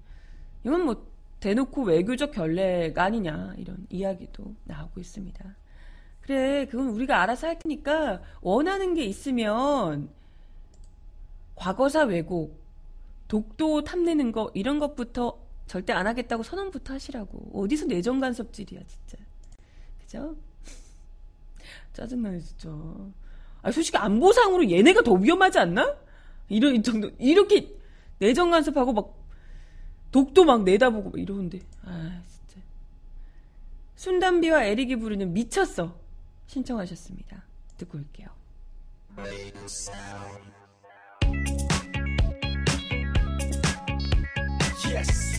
이건 0.65 0.85
뭐 0.85 1.05
대놓고 1.41 1.83
외교적 1.83 2.31
결례가 2.31 3.03
아니냐 3.03 3.53
이런 3.57 3.85
이야기도 3.89 4.55
나오고 4.63 4.99
있습니다. 4.99 5.45
그래 6.21 6.65
그건 6.65 6.89
우리가 6.89 7.21
알아서 7.21 7.47
할 7.47 7.59
테니까 7.59 8.21
원하는 8.41 8.95
게 8.95 9.03
있으면 9.03 10.09
과거사 11.55 12.03
왜곡, 12.03 12.59
독도 13.27 13.83
탐내는 13.83 14.31
거 14.31 14.51
이런 14.53 14.79
것부터 14.79 15.39
절대 15.67 15.93
안 15.93 16.05
하겠다고 16.07 16.43
선언부터 16.43 16.93
하시라고 16.95 17.51
어디서 17.53 17.85
내정 17.85 18.19
간섭질이야 18.19 18.81
진짜 18.87 19.23
그죠? 20.01 20.35
짜증나요 21.93 22.41
진짜. 22.41 22.69
아 23.61 23.71
솔직히 23.71 23.97
안보상으로 23.97 24.69
얘네가 24.69 25.03
더 25.03 25.13
위험하지 25.13 25.59
않나? 25.59 25.95
이런 26.49 26.83
정도 26.83 27.09
이렇게 27.19 27.73
내정 28.19 28.51
간섭하고 28.51 28.91
막 28.91 29.15
독도 30.11 30.43
막 30.43 30.63
내다보고 30.63 31.11
막 31.11 31.19
이러는데 31.19 31.59
아 31.83 32.21
진짜. 32.27 32.61
순담비와 33.95 34.63
에릭이 34.65 34.97
부르는 34.97 35.31
미쳤어 35.31 35.95
신청하셨습니다. 36.47 37.43
듣고 37.77 37.97
올게요. 37.97 38.27
Yes. 44.91 45.30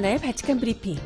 정은아의 0.00 0.18
발칙한 0.18 0.58
브리핑. 0.58 0.96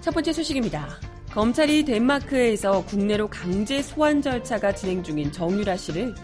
첫 0.00 0.12
번째 0.12 0.32
소식입니다. 0.32 1.00
검찰이 1.32 1.84
덴마크에서 1.84 2.84
국내로 2.84 3.28
강제 3.28 3.82
소환 3.82 4.22
절차가 4.22 4.74
진행 4.74 5.02
중인 5.02 5.32
정유라 5.32 5.76
씨를 5.76 6.14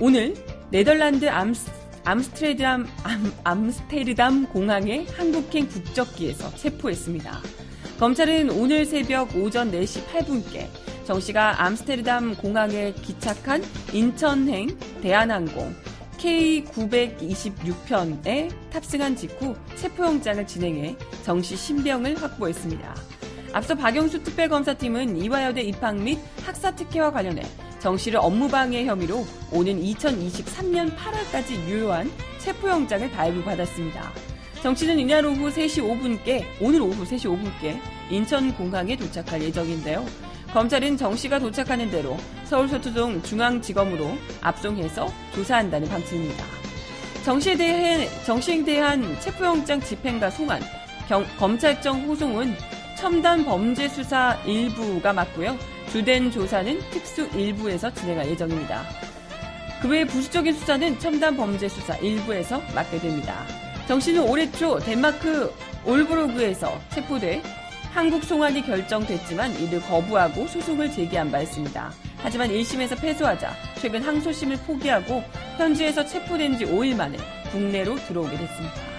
오늘 0.00 0.34
네덜란드 0.70 1.28
암스, 1.28 1.70
암스테르담, 2.04 2.86
암, 3.02 3.32
암스테르담 3.44 4.46
공항의 4.46 5.06
한국행 5.06 5.68
국적기에서 5.68 6.54
체포했습니다. 6.56 7.40
검찰은 8.00 8.50
오늘 8.50 8.84
새벽 8.86 9.36
오전 9.36 9.70
4시 9.70 10.06
8분께 10.06 10.66
정 11.04 11.20
씨가 11.20 11.62
암스테르담 11.62 12.34
공항에 12.36 12.94
기착한 12.94 13.62
인천행 13.92 14.68
대한항공 15.02 15.76
K926편에 16.16 18.50
탑승한 18.70 19.16
직후 19.16 19.54
체포영장을 19.76 20.46
진행해 20.46 20.96
정 21.22 21.42
씨 21.42 21.58
신병을 21.58 22.22
확보했습니다. 22.22 22.96
앞서 23.52 23.74
박영수 23.74 24.22
특별검사팀은 24.22 25.18
이화여대 25.18 25.60
입학 25.60 25.96
및 25.96 26.18
학사 26.46 26.74
특혜와 26.74 27.12
관련해 27.12 27.42
정 27.80 27.98
씨를 27.98 28.18
업무방해 28.22 28.86
혐의로 28.86 29.26
오는 29.52 29.78
2023년 29.78 30.96
8월까지 30.96 31.68
유효한 31.68 32.10
체포영장을 32.38 33.10
발부받았습니다. 33.10 34.29
정 34.62 34.74
씨는 34.74 34.98
이날 34.98 35.24
오후 35.24 35.48
3시 35.50 35.78
5분께, 35.82 36.44
오늘 36.60 36.82
오후 36.82 37.04
3시 37.04 37.24
5분께 37.26 37.80
인천 38.10 38.52
공항에 38.54 38.94
도착할 38.96 39.42
예정인데요. 39.42 40.04
검찰은 40.52 40.96
정 40.96 41.16
씨가 41.16 41.38
도착하는 41.38 41.90
대로 41.90 42.16
서울 42.44 42.68
서초동 42.68 43.22
중앙지검으로 43.22 44.16
압송해서 44.42 45.10
조사한다는 45.34 45.88
방침입니다. 45.88 46.44
정 47.24 47.38
씨에 47.40 47.56
대해, 47.56 48.08
정 48.24 48.40
씨에 48.40 48.62
대한 48.64 49.18
체포영장 49.20 49.80
집행과 49.80 50.30
송환, 50.30 50.60
경- 51.08 51.26
검찰청 51.38 52.02
호송은 52.06 52.54
첨단 52.98 53.44
범죄 53.44 53.88
수사 53.88 54.36
일부가 54.44 55.12
맡고요. 55.12 55.56
주된 55.90 56.30
조사는 56.30 56.78
특수 56.90 57.26
일부에서 57.34 57.92
진행할 57.94 58.28
예정입니다. 58.28 58.84
그 59.80 59.88
외 59.88 60.04
부수적인 60.04 60.52
수사는 60.52 60.98
첨단 60.98 61.34
범죄 61.36 61.66
수사 61.68 61.96
일부에서 61.96 62.60
맡게 62.74 62.98
됩니다. 62.98 63.46
정 63.86 63.98
씨는 63.98 64.22
올해 64.22 64.50
초 64.52 64.78
덴마크 64.78 65.52
올브로그에서 65.84 66.78
체포돼 66.90 67.42
한국 67.92 68.22
송환이 68.22 68.62
결정됐지만 68.62 69.58
이를 69.60 69.80
거부하고 69.80 70.46
소송을 70.46 70.92
제기한 70.92 71.30
바 71.30 71.40
있습니다. 71.40 71.92
하지만 72.18 72.48
1심에서 72.50 73.00
패소하자 73.00 73.52
최근 73.80 74.02
항소심을 74.02 74.58
포기하고 74.58 75.22
현지에서 75.56 76.06
체포된 76.06 76.58
지 76.58 76.66
5일 76.66 76.96
만에 76.96 77.16
국내로 77.50 77.96
들어오게 77.96 78.36
됐습니다. 78.36 78.90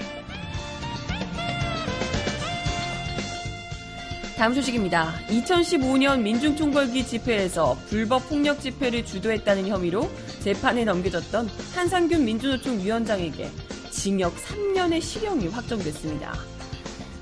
다음 4.42 4.56
소식입니다. 4.56 5.14
2015년 5.30 6.22
민중총궐기 6.22 7.06
집회에서 7.06 7.78
불법 7.88 8.28
폭력 8.28 8.60
집회를 8.60 9.06
주도했다는 9.06 9.68
혐의로 9.68 10.10
재판에 10.40 10.84
넘겨졌던 10.84 11.48
한상균 11.76 12.26
민주노총 12.26 12.80
위원장에게 12.80 13.52
징역 13.92 14.34
3년의 14.36 15.02
실형이 15.02 15.48
확정됐습니다. 15.50 16.34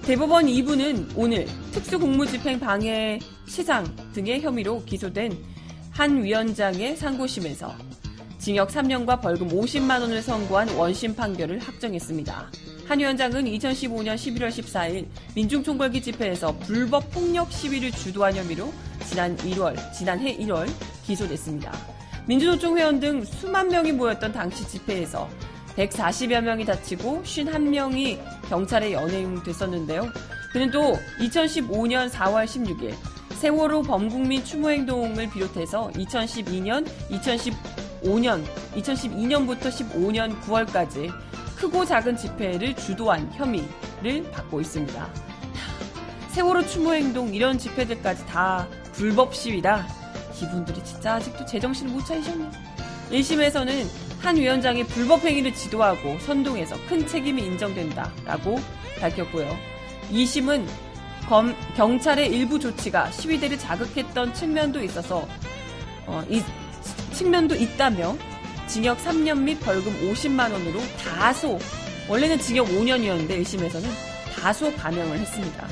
대법원 0.04 0.46
2부는 0.46 1.12
오늘 1.16 1.46
특수공무집행 1.72 2.60
방해 2.60 3.20
시상 3.48 3.86
등의 4.14 4.42
혐의로 4.42 4.84
기소된 4.86 5.38
한 5.92 6.24
위원장의 6.24 6.96
상고심에서 6.96 7.76
징역 8.38 8.70
3년과 8.70 9.22
벌금 9.22 9.50
50만 9.50 10.00
원을 10.00 10.22
선고한 10.22 10.70
원심 10.76 11.16
판결을 11.16 11.60
확정했습니다. 11.60 12.52
한 12.88 13.00
위원장은 13.00 13.46
2015년 13.46 14.16
11월 14.16 14.50
14일 14.50 15.06
민중총궐기 15.36 16.02
집회에서 16.02 16.58
불법 16.60 17.12
폭력 17.12 17.52
시위를 17.52 17.92
주도한 17.92 18.36
혐의로 18.36 18.72
지난 19.06 19.36
1월, 19.38 19.76
지난해 19.94 20.38
1월 20.38 20.68
기소됐습니다. 21.06 21.72
민주노총 22.26 22.78
회원 22.78 23.00
등 23.00 23.24
수만 23.26 23.68
명이 23.68 23.92
모였던 23.92 24.32
당시 24.32 24.68
집회에서 24.68 25.30
140여 25.80 26.42
명이 26.42 26.66
다치고 26.66 27.24
51명이 27.24 28.20
경찰에 28.50 28.92
연행됐었는데요. 28.92 30.10
그는 30.52 30.72
또 30.72 30.98
2015년 31.20 32.10
4월 32.10 32.46
16일 32.46 32.94
세월호 33.36 33.84
범국민 33.84 34.44
추모행동을 34.44 35.30
비롯해서 35.30 35.90
2012년, 35.92 36.86
2015년, 37.10 38.44
2012년부터 38.76 39.70
15년 39.70 40.38
9월까지 40.42 41.14
크고 41.56 41.86
작은 41.86 42.18
집회를 42.18 42.76
주도한 42.76 43.32
혐의를 43.34 44.30
받고 44.32 44.60
있습니다. 44.60 45.10
세월호 46.30 46.66
추모행동 46.68 47.34
이런 47.34 47.58
집회들까지 47.58 48.26
다 48.26 48.68
불법 48.92 49.34
시위다. 49.34 49.88
이분들이 50.42 50.84
진짜 50.84 51.16
아직도 51.16 51.46
제정신을 51.46 51.94
못 51.94 52.06
차리셨네. 52.06 52.50
1심에서는 53.12 54.09
한 54.20 54.36
위원장이 54.36 54.86
불법 54.86 55.24
행위를 55.24 55.54
지도하고 55.54 56.20
선동해서 56.20 56.76
큰 56.88 57.08
책임이 57.08 57.42
인정된다라고 57.42 58.60
밝혔고요. 59.00 59.58
2심은 60.12 60.66
검, 61.28 61.56
경찰의 61.76 62.28
일부 62.30 62.60
조치가 62.60 63.12
시위대를 63.12 63.58
자극했던 63.58 64.34
측면도 64.34 64.84
있어서 64.84 65.28
어, 66.06 66.24
이 66.28 66.42
측면도 67.14 67.56
있다며 67.56 68.16
징역 68.68 68.98
3년 69.00 69.40
및 69.42 69.60
벌금 69.62 69.94
50만 70.10 70.52
원으로 70.52 70.80
다소 70.98 71.60
원래는 72.08 72.40
징역 72.40 72.68
5년이었는데 72.68 73.42
1심에서는 73.42 73.86
다소 74.36 74.74
감형을 74.76 75.20
했습니다. 75.20 75.68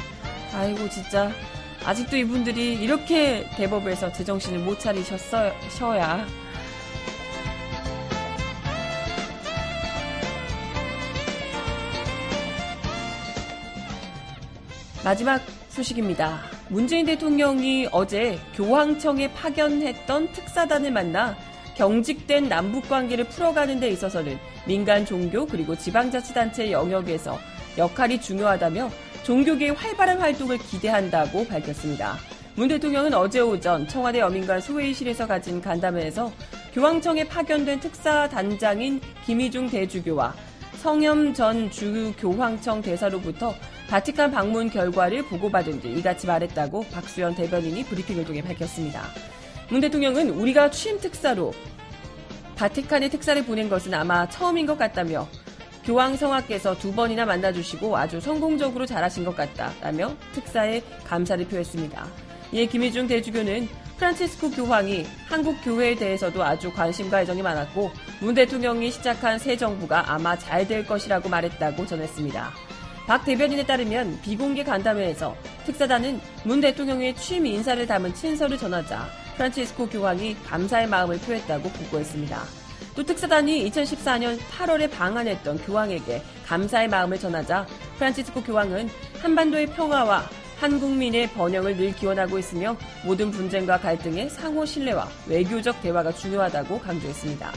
아이고 0.54 0.90
진짜 0.90 1.32
아직도 1.86 2.18
이분들이 2.18 2.74
이렇게 2.76 3.50
대법에서 3.56 4.12
제정신을 4.12 4.60
못 4.60 4.80
차리셨어야 4.80 6.28
마지막 15.08 15.42
소식입니다. 15.70 16.42
문재인 16.68 17.06
대통령이 17.06 17.88
어제 17.94 18.38
교황청에 18.54 19.32
파견했던 19.32 20.34
특사단을 20.34 20.92
만나 20.92 21.34
경직된 21.78 22.50
남북 22.50 22.90
관계를 22.90 23.24
풀어가는 23.30 23.80
데 23.80 23.88
있어서는 23.88 24.38
민간 24.66 25.06
종교 25.06 25.46
그리고 25.46 25.78
지방자치단체 25.78 26.74
영역에서 26.74 27.40
역할이 27.78 28.20
중요하다며 28.20 28.90
종교계의 29.24 29.76
활발한 29.76 30.20
활동을 30.20 30.58
기대한다고 30.58 31.48
밝혔습니다. 31.48 32.18
문 32.56 32.68
대통령은 32.68 33.14
어제 33.14 33.40
오전 33.40 33.88
청와대 33.88 34.20
여민관 34.20 34.60
소회의실에서 34.60 35.26
가진 35.26 35.62
간담회에서 35.62 36.34
교황청에 36.74 37.24
파견된 37.30 37.80
특사 37.80 38.28
단장인 38.28 39.00
김희중 39.26 39.70
대주교와 39.70 40.36
성염 40.80 41.34
전 41.34 41.72
주교황청 41.72 42.82
대사로부터 42.82 43.54
바티칸 43.90 44.32
방문 44.32 44.70
결과를 44.70 45.24
보고받은 45.24 45.82
뒤 45.82 45.94
이같이 45.94 46.28
말했다고 46.28 46.86
박수현 46.92 47.36
대변인이 47.36 47.86
브리핑을 47.86 48.26
통해 48.26 48.42
밝혔습니다. 48.42 49.04
문 49.70 49.80
대통령은 49.80 50.30
우리가 50.32 50.70
취임 50.72 51.00
특사로 51.00 51.54
바티칸에 52.56 53.10
특사를 53.10 53.44
보낸 53.46 53.70
것은 53.70 53.94
아마 53.94 54.28
처음인 54.28 54.66
것 54.66 54.78
같다며 54.78 55.28
교황 55.86 56.18
성하께서 56.18 56.78
두 56.78 56.94
번이나 56.94 57.26
만나주시고 57.26 57.96
아주 57.96 58.20
성공적으로 58.20 58.86
잘하신 58.86 59.24
것 59.24 59.36
같다라며 59.38 60.14
특사에 60.34 60.82
감사를 61.06 61.48
표했습니다. 61.48 62.06
이에 62.52 62.66
김희중 62.66 63.08
대주교는 63.08 63.70
프란치스코 63.98 64.52
교황이 64.52 65.06
한국 65.28 65.56
교회에 65.64 65.96
대해서도 65.96 66.44
아주 66.44 66.72
관심과 66.74 67.22
애정이 67.22 67.42
많았고 67.42 67.92
문 68.20 68.36
대통령이 68.36 68.92
시작한 68.92 69.40
새 69.40 69.56
정부가 69.56 70.12
아마 70.12 70.38
잘 70.38 70.68
될 70.68 70.86
것이라고 70.86 71.30
말했다고 71.30 71.86
전했습니다. 71.86 72.67
박 73.08 73.24
대변인에 73.24 73.66
따르면 73.66 74.20
비공개 74.22 74.66
간담회에서 74.66 75.34
특사단은 75.66 76.20
문 76.44 76.60
대통령의 76.60 77.16
취임 77.16 77.46
인사를 77.46 77.88
담은 77.88 78.14
친서를 78.14 78.58
전하자 78.58 79.08
프란치스코 79.38 79.88
교황이 79.88 80.36
감사의 80.44 80.88
마음을 80.88 81.18
표했다고 81.20 81.70
보고했습니다. 81.70 82.44
또 82.96 83.04
특사단이 83.04 83.70
2014년 83.72 84.38
8월에 84.40 84.92
방한했던 84.92 85.60
교황에게 85.60 86.22
감사의 86.46 86.90
마음을 86.90 87.18
전하자 87.18 87.66
프란치스코 87.98 88.44
교황은 88.44 88.90
한반도의 89.22 89.68
평화와 89.68 90.26
한 90.60 90.78
국민의 90.78 91.30
번영을 91.30 91.78
늘 91.78 91.96
기원하고 91.96 92.38
있으며 92.40 92.76
모든 93.06 93.32
분쟁과 93.32 93.80
갈등의 93.80 94.30
상호 94.32 94.66
신뢰와 94.66 95.08
외교적 95.28 95.82
대화가 95.82 96.12
중요하다고 96.12 96.80
강조했습니다. 96.80 97.54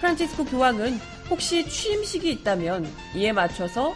프란치스코 0.00 0.46
교황은 0.46 0.98
혹시 1.30 1.68
취임식이 1.68 2.32
있다면 2.32 2.90
이에 3.14 3.30
맞춰서 3.30 3.94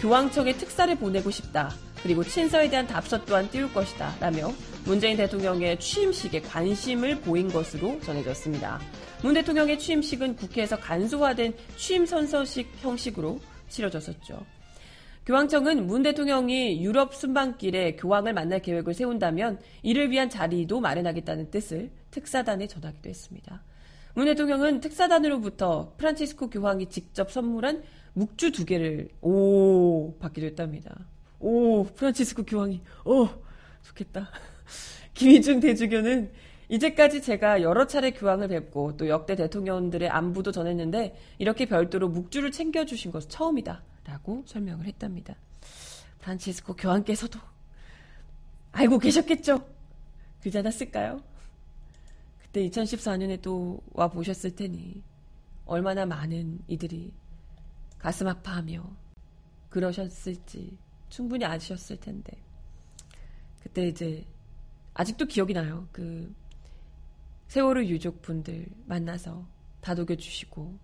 교황청에 0.00 0.52
특사를 0.52 0.94
보내고 0.96 1.30
싶다. 1.30 1.70
그리고 2.02 2.22
친서에 2.22 2.70
대한 2.70 2.86
답서 2.86 3.24
또한 3.24 3.50
띄울 3.50 3.72
것이다. 3.72 4.14
라며 4.20 4.52
문재인 4.84 5.16
대통령의 5.16 5.80
취임식에 5.80 6.40
관심을 6.42 7.20
보인 7.20 7.48
것으로 7.48 8.00
전해졌습니다. 8.00 8.80
문 9.22 9.34
대통령의 9.34 9.78
취임식은 9.78 10.36
국회에서 10.36 10.76
간소화된 10.76 11.54
취임 11.76 12.06
선서식 12.06 12.70
형식으로 12.80 13.40
치러졌었죠. 13.68 14.46
교황청은 15.26 15.86
문 15.86 16.02
대통령이 16.02 16.82
유럽 16.82 17.14
순방길에 17.14 17.96
교황을 17.96 18.32
만날 18.32 18.62
계획을 18.62 18.94
세운다면 18.94 19.60
이를 19.82 20.10
위한 20.10 20.30
자리도 20.30 20.80
마련하겠다는 20.80 21.50
뜻을 21.50 21.90
특사단에 22.12 22.66
전하기도 22.66 23.10
했습니다. 23.10 23.62
문 24.14 24.24
대통령은 24.24 24.80
특사단으로부터 24.80 25.92
프란치스코 25.98 26.48
교황이 26.48 26.88
직접 26.88 27.30
선물한 27.30 27.82
묵주 28.18 28.52
두 28.52 28.64
개를 28.64 29.08
오 29.20 30.14
받기도 30.18 30.46
했답니다. 30.46 31.06
오 31.38 31.84
프란치스코 31.84 32.44
교황이 32.44 32.80
오 33.04 33.28
좋겠다. 33.82 34.28
김희중 35.14 35.60
대주교는 35.60 36.32
이제까지 36.68 37.22
제가 37.22 37.62
여러 37.62 37.86
차례 37.86 38.10
교황을 38.10 38.48
뵙고 38.48 38.96
또 38.96 39.08
역대 39.08 39.36
대통령들의 39.36 40.08
안부도 40.08 40.52
전했는데 40.52 41.16
이렇게 41.38 41.66
별도로 41.66 42.08
묵주를 42.08 42.50
챙겨주신 42.50 43.10
것은 43.10 43.30
처음이다. 43.30 43.82
라고 44.04 44.42
설명을 44.46 44.86
했답니다. 44.86 45.34
프란치스코 46.20 46.74
교황께서도 46.74 47.38
알고 48.72 48.98
계셨겠죠? 48.98 49.64
그지 50.42 50.58
않았을까요? 50.58 51.22
그때 52.42 52.68
2014년에 52.68 53.40
또 53.42 53.80
와 53.92 54.08
보셨을 54.08 54.54
테니 54.54 55.02
얼마나 55.66 56.06
많은 56.06 56.60
이들이 56.68 57.12
가슴 57.98 58.28
아파하며 58.28 58.96
그러셨을지 59.70 60.78
충분히 61.08 61.44
아셨을 61.44 61.98
텐데 61.98 62.32
그때 63.60 63.88
이제 63.88 64.26
아직도 64.94 65.26
기억이 65.26 65.52
나요. 65.52 65.86
그 65.92 66.34
세월호 67.48 67.84
유족분들 67.84 68.66
만나서 68.86 69.46
다독여 69.80 70.16
주시고 70.16 70.78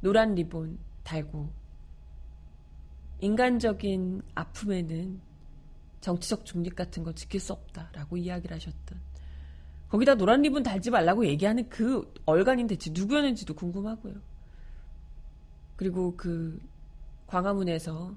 노란 0.00 0.34
리본 0.34 0.78
달고 1.02 1.52
인간적인 3.20 4.22
아픔에는 4.34 5.20
정치적 6.00 6.44
중립 6.44 6.76
같은 6.76 7.02
거 7.02 7.12
지킬 7.12 7.40
수 7.40 7.52
없다라고 7.52 8.16
이야기를 8.16 8.54
하셨던 8.54 9.00
거기다 9.88 10.14
노란 10.14 10.42
리본 10.42 10.62
달지 10.62 10.90
말라고 10.90 11.26
얘기하는 11.26 11.68
그 11.68 12.12
얼간인 12.26 12.66
대체 12.66 12.90
누구였는지도 12.92 13.54
궁금하고요. 13.54 14.14
그리고 15.78 16.16
그 16.16 16.60
광화문에서 17.28 18.12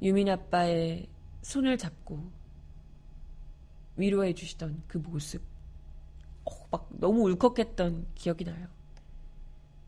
유민 0.00 0.30
아빠의 0.30 1.06
손을 1.42 1.76
잡고 1.76 2.32
위로해 3.96 4.32
주시던 4.32 4.82
그 4.88 4.96
모습. 4.96 5.42
어, 6.46 6.50
막 6.70 6.88
너무 6.92 7.24
울컥했던 7.24 8.06
기억이 8.14 8.44
나요. 8.44 8.66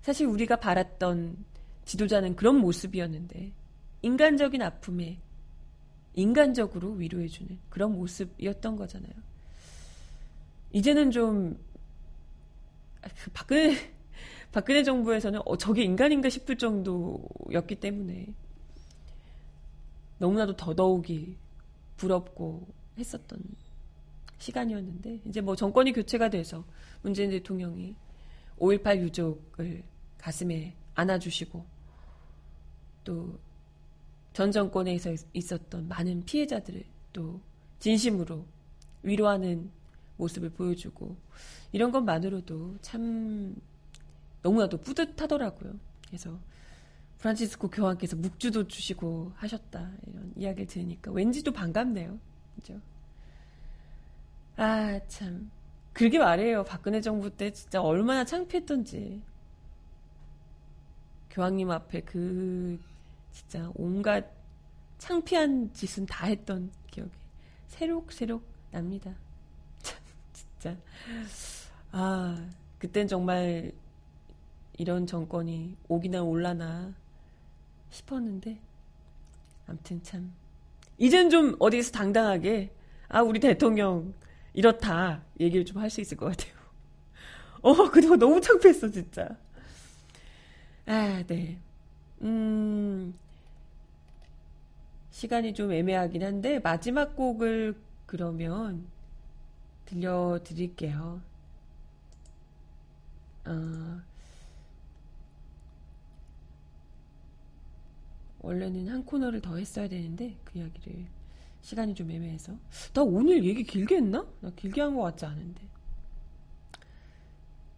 사실 0.03 0.27
우리가 0.27 0.57
바랐던 0.57 1.47
지도자는 1.87 2.37
그런 2.37 2.57
모습이었는데 2.57 3.55
인간적인 4.03 4.61
아픔에 4.61 5.19
인간적으로 6.13 6.93
위로해주는 6.93 7.59
그런 7.71 7.93
모습이었던 7.93 8.77
거잖아요. 8.77 9.15
이제는 10.73 11.11
좀, 11.11 11.59
아, 13.01 13.09
그 13.25 13.31
박근혜, 13.31 13.75
박근혜 14.53 14.83
정부에서는 14.83 15.41
어, 15.45 15.57
저게 15.57 15.83
인간인가 15.83 16.29
싶을 16.29 16.59
정도였기 16.59 17.77
때문에 17.77 18.35
너무나도 20.19 20.57
더더욱이 20.57 21.37
부럽고 21.97 22.67
했었던 22.99 23.41
시간이었는데, 24.39 25.21
이제 25.27 25.41
뭐 25.41 25.55
정권이 25.55 25.93
교체가 25.93 26.31
돼서 26.31 26.65
문재인 27.03 27.31
대통령이 27.31 27.95
5.18 28.59 29.01
유족을 29.01 29.83
가슴에 30.19 30.75
안아주시고, 30.95 31.65
또 33.05 33.51
전 34.33 34.53
정권에 34.53 34.97
있었던 35.33 35.89
많은 35.89 36.25
피해자들을 36.25 36.85
또 37.13 37.41
진심으로 37.81 38.45
위로하는 39.03 39.71
모습을 40.17 40.51
보여주고 40.51 41.17
이런 41.73 41.91
것만으로도 41.91 42.77
참 42.81 43.57
너무나도 44.43 44.79
뿌듯하더라고요. 44.79 45.75
그래서 46.07 46.39
프란치스코 47.19 47.69
교황께서 47.69 48.17
묵주도 48.17 48.67
주시고 48.67 49.33
하셨다 49.37 49.91
이런 50.07 50.33
이야기를 50.37 50.67
들으니까 50.67 51.11
왠지 51.13 51.43
또 51.43 51.53
반갑네요. 51.53 52.19
그죠? 52.57 52.81
아 54.57 55.01
참. 55.09 55.51
그렇게 55.93 56.19
말해요. 56.19 56.65
박근혜 56.65 57.01
정부 57.01 57.31
때 57.31 57.51
진짜 57.53 57.83
얼마나 57.83 58.25
창피했던지. 58.25 59.23
교황님 61.31 61.71
앞에 61.71 62.01
그 62.03 62.79
진짜 63.33 63.71
온갖 63.75 64.27
창피한 64.99 65.73
짓은 65.73 66.07
다 66.07 66.27
했던 66.27 66.71
기억이 66.91 67.11
새록새록 67.69 68.43
납니다. 68.71 69.15
진짜. 70.33 70.77
아, 71.93 72.47
그땐 72.79 73.09
정말 73.09 73.73
이런 74.81 75.07
정권이 75.07 75.77
오기나 75.89 76.23
올라나 76.23 76.95
싶었는데, 77.91 78.59
암튼 79.67 80.03
참. 80.03 80.33
이젠 80.97 81.29
좀 81.29 81.55
어디서 81.59 81.93
당당하게, 81.93 82.71
아, 83.09 83.21
우리 83.23 83.41
대통령 83.41 84.15
이렇다 84.55 85.23
얘기를 85.39 85.67
좀 85.67 85.83
할 85.83 85.91
수 85.91 86.01
있을 86.01 86.17
것 86.17 86.27
같아요. 86.35 86.55
어, 87.63 87.91
그동안 87.91 88.19
너무 88.19 88.41
창피했어, 88.41 88.91
진짜. 88.91 89.29
아, 90.87 91.23
네. 91.27 91.59
음, 92.23 93.15
시간이 95.11 95.53
좀 95.55 95.73
애매하긴 95.73 96.23
한데, 96.23 96.59
마지막 96.61 97.15
곡을 97.17 97.77
그러면 98.07 98.87
들려드릴게요. 99.87 101.21
어, 103.47 104.01
원래는 108.41 108.89
한 108.89 109.05
코너를 109.05 109.41
더 109.41 109.57
했어야 109.57 109.89
되는데, 109.89 110.37
그 110.45 110.59
이야기를. 110.59 111.07
시간이 111.63 111.95
좀 111.95 112.11
애매해서. 112.11 112.57
나 112.95 113.03
오늘 113.03 113.45
얘기 113.45 113.63
길게 113.65 113.97
했나? 113.97 114.27
나 114.41 114.51
길게 114.57 114.81
한 114.81 114.95
것 114.95 115.03
같지 115.03 115.27
않은데. 115.27 115.61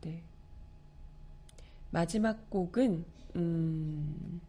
네. 0.02 0.22
마지막 1.90 2.48
곡은, 2.48 3.04
음, 3.36 4.40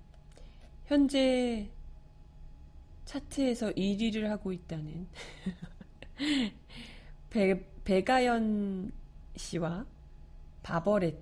현재 0.85 1.69
차트에서 3.05 3.71
1위를 3.71 4.23
하고 4.27 4.51
있다는 4.53 5.07
배, 7.29 7.65
배가연 7.83 8.91
씨와 9.35 9.85
바버렛, 10.61 11.17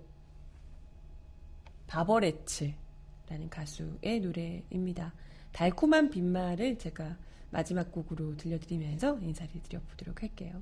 바버레츠 1.87 2.73
라는 3.31 3.49
가수의 3.49 4.19
노래입니다. 4.19 5.13
달콤한 5.53 6.09
빈말을 6.09 6.77
제가 6.77 7.17
마지막 7.49 7.89
곡으로 7.89 8.35
들려드리면서 8.35 9.19
인사를 9.19 9.49
드려보도록 9.63 10.21
할게요. 10.21 10.61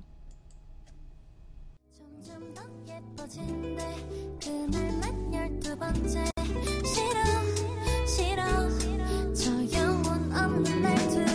점점 1.92 2.54
더 2.54 2.62
예뻐진대 2.86 3.96
그날만 4.40 5.34
열두 5.34 5.76
번째 5.76 6.24
싫어 6.86 8.06
싫어 8.06 9.34
저 9.34 9.76
영혼 9.76 10.32
없는 10.32 10.82
말투 10.82 11.29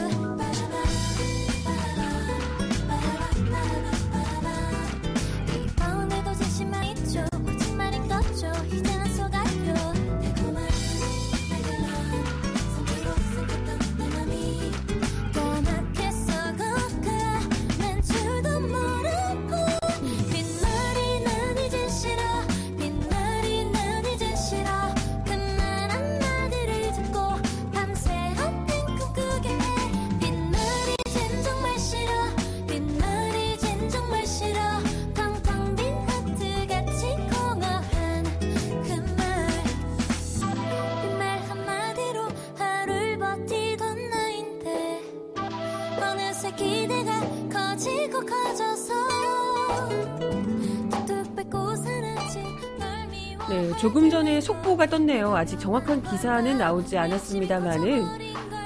조금 53.85 54.09
전에 54.09 54.41
속보가 54.41 54.87
떴네요. 54.87 55.35
아직 55.35 55.59
정확한 55.59 56.01
기사는 56.01 56.57
나오지 56.57 56.97
않았습니다만은 56.97 58.03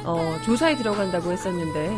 어, 0.05 0.37
조사에 0.45 0.77
들어간다고 0.77 1.33
했었는데 1.33 1.93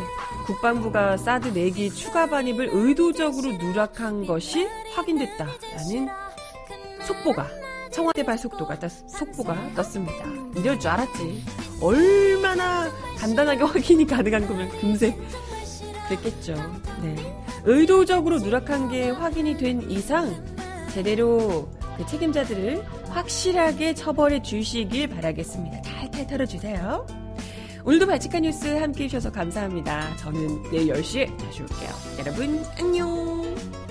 국방부가 0.47 1.17
사드 1.17 1.53
4기 1.53 1.93
추가 1.93 2.25
반입을 2.25 2.69
의도적으로 2.71 3.51
누락한 3.57 4.25
것이 4.25 4.67
확인됐다라는 4.95 6.09
속보가 7.03 7.47
청와대 7.91 8.23
발 8.25 8.39
속도가 8.39 8.79
떴, 8.79 8.89
속보가 8.89 9.75
떴습니다. 9.75 10.25
이럴 10.55 10.79
줄 10.79 10.89
알았지. 10.89 11.43
얼마나 11.79 12.89
간단하게 13.19 13.61
확인이 13.65 14.07
가능한 14.07 14.47
거면 14.47 14.69
금세 14.79 15.15
그랬겠죠. 16.07 16.55
네. 17.03 17.15
의도적으로 17.65 18.39
누락한 18.39 18.89
게 18.89 19.11
확인이 19.11 19.55
된 19.57 19.91
이상 19.91 20.43
제대로 20.91 21.69
그 21.97 22.05
책임자들을 22.07 23.00
확실하게 23.11 23.93
처벌해 23.93 24.41
주시길 24.41 25.07
바라겠습니다. 25.07 25.81
탈탈 25.81 26.27
털어주세요. 26.27 27.05
오늘도 27.83 28.05
발칙한 28.05 28.43
뉴스 28.43 28.67
함께 28.67 29.05
해주셔서 29.05 29.31
감사합니다. 29.31 30.15
저는 30.17 30.63
내일 30.71 30.93
10시에 30.93 31.35
다시 31.37 31.61
올게요. 31.61 31.89
여러분, 32.19 32.63
안녕! 32.79 33.90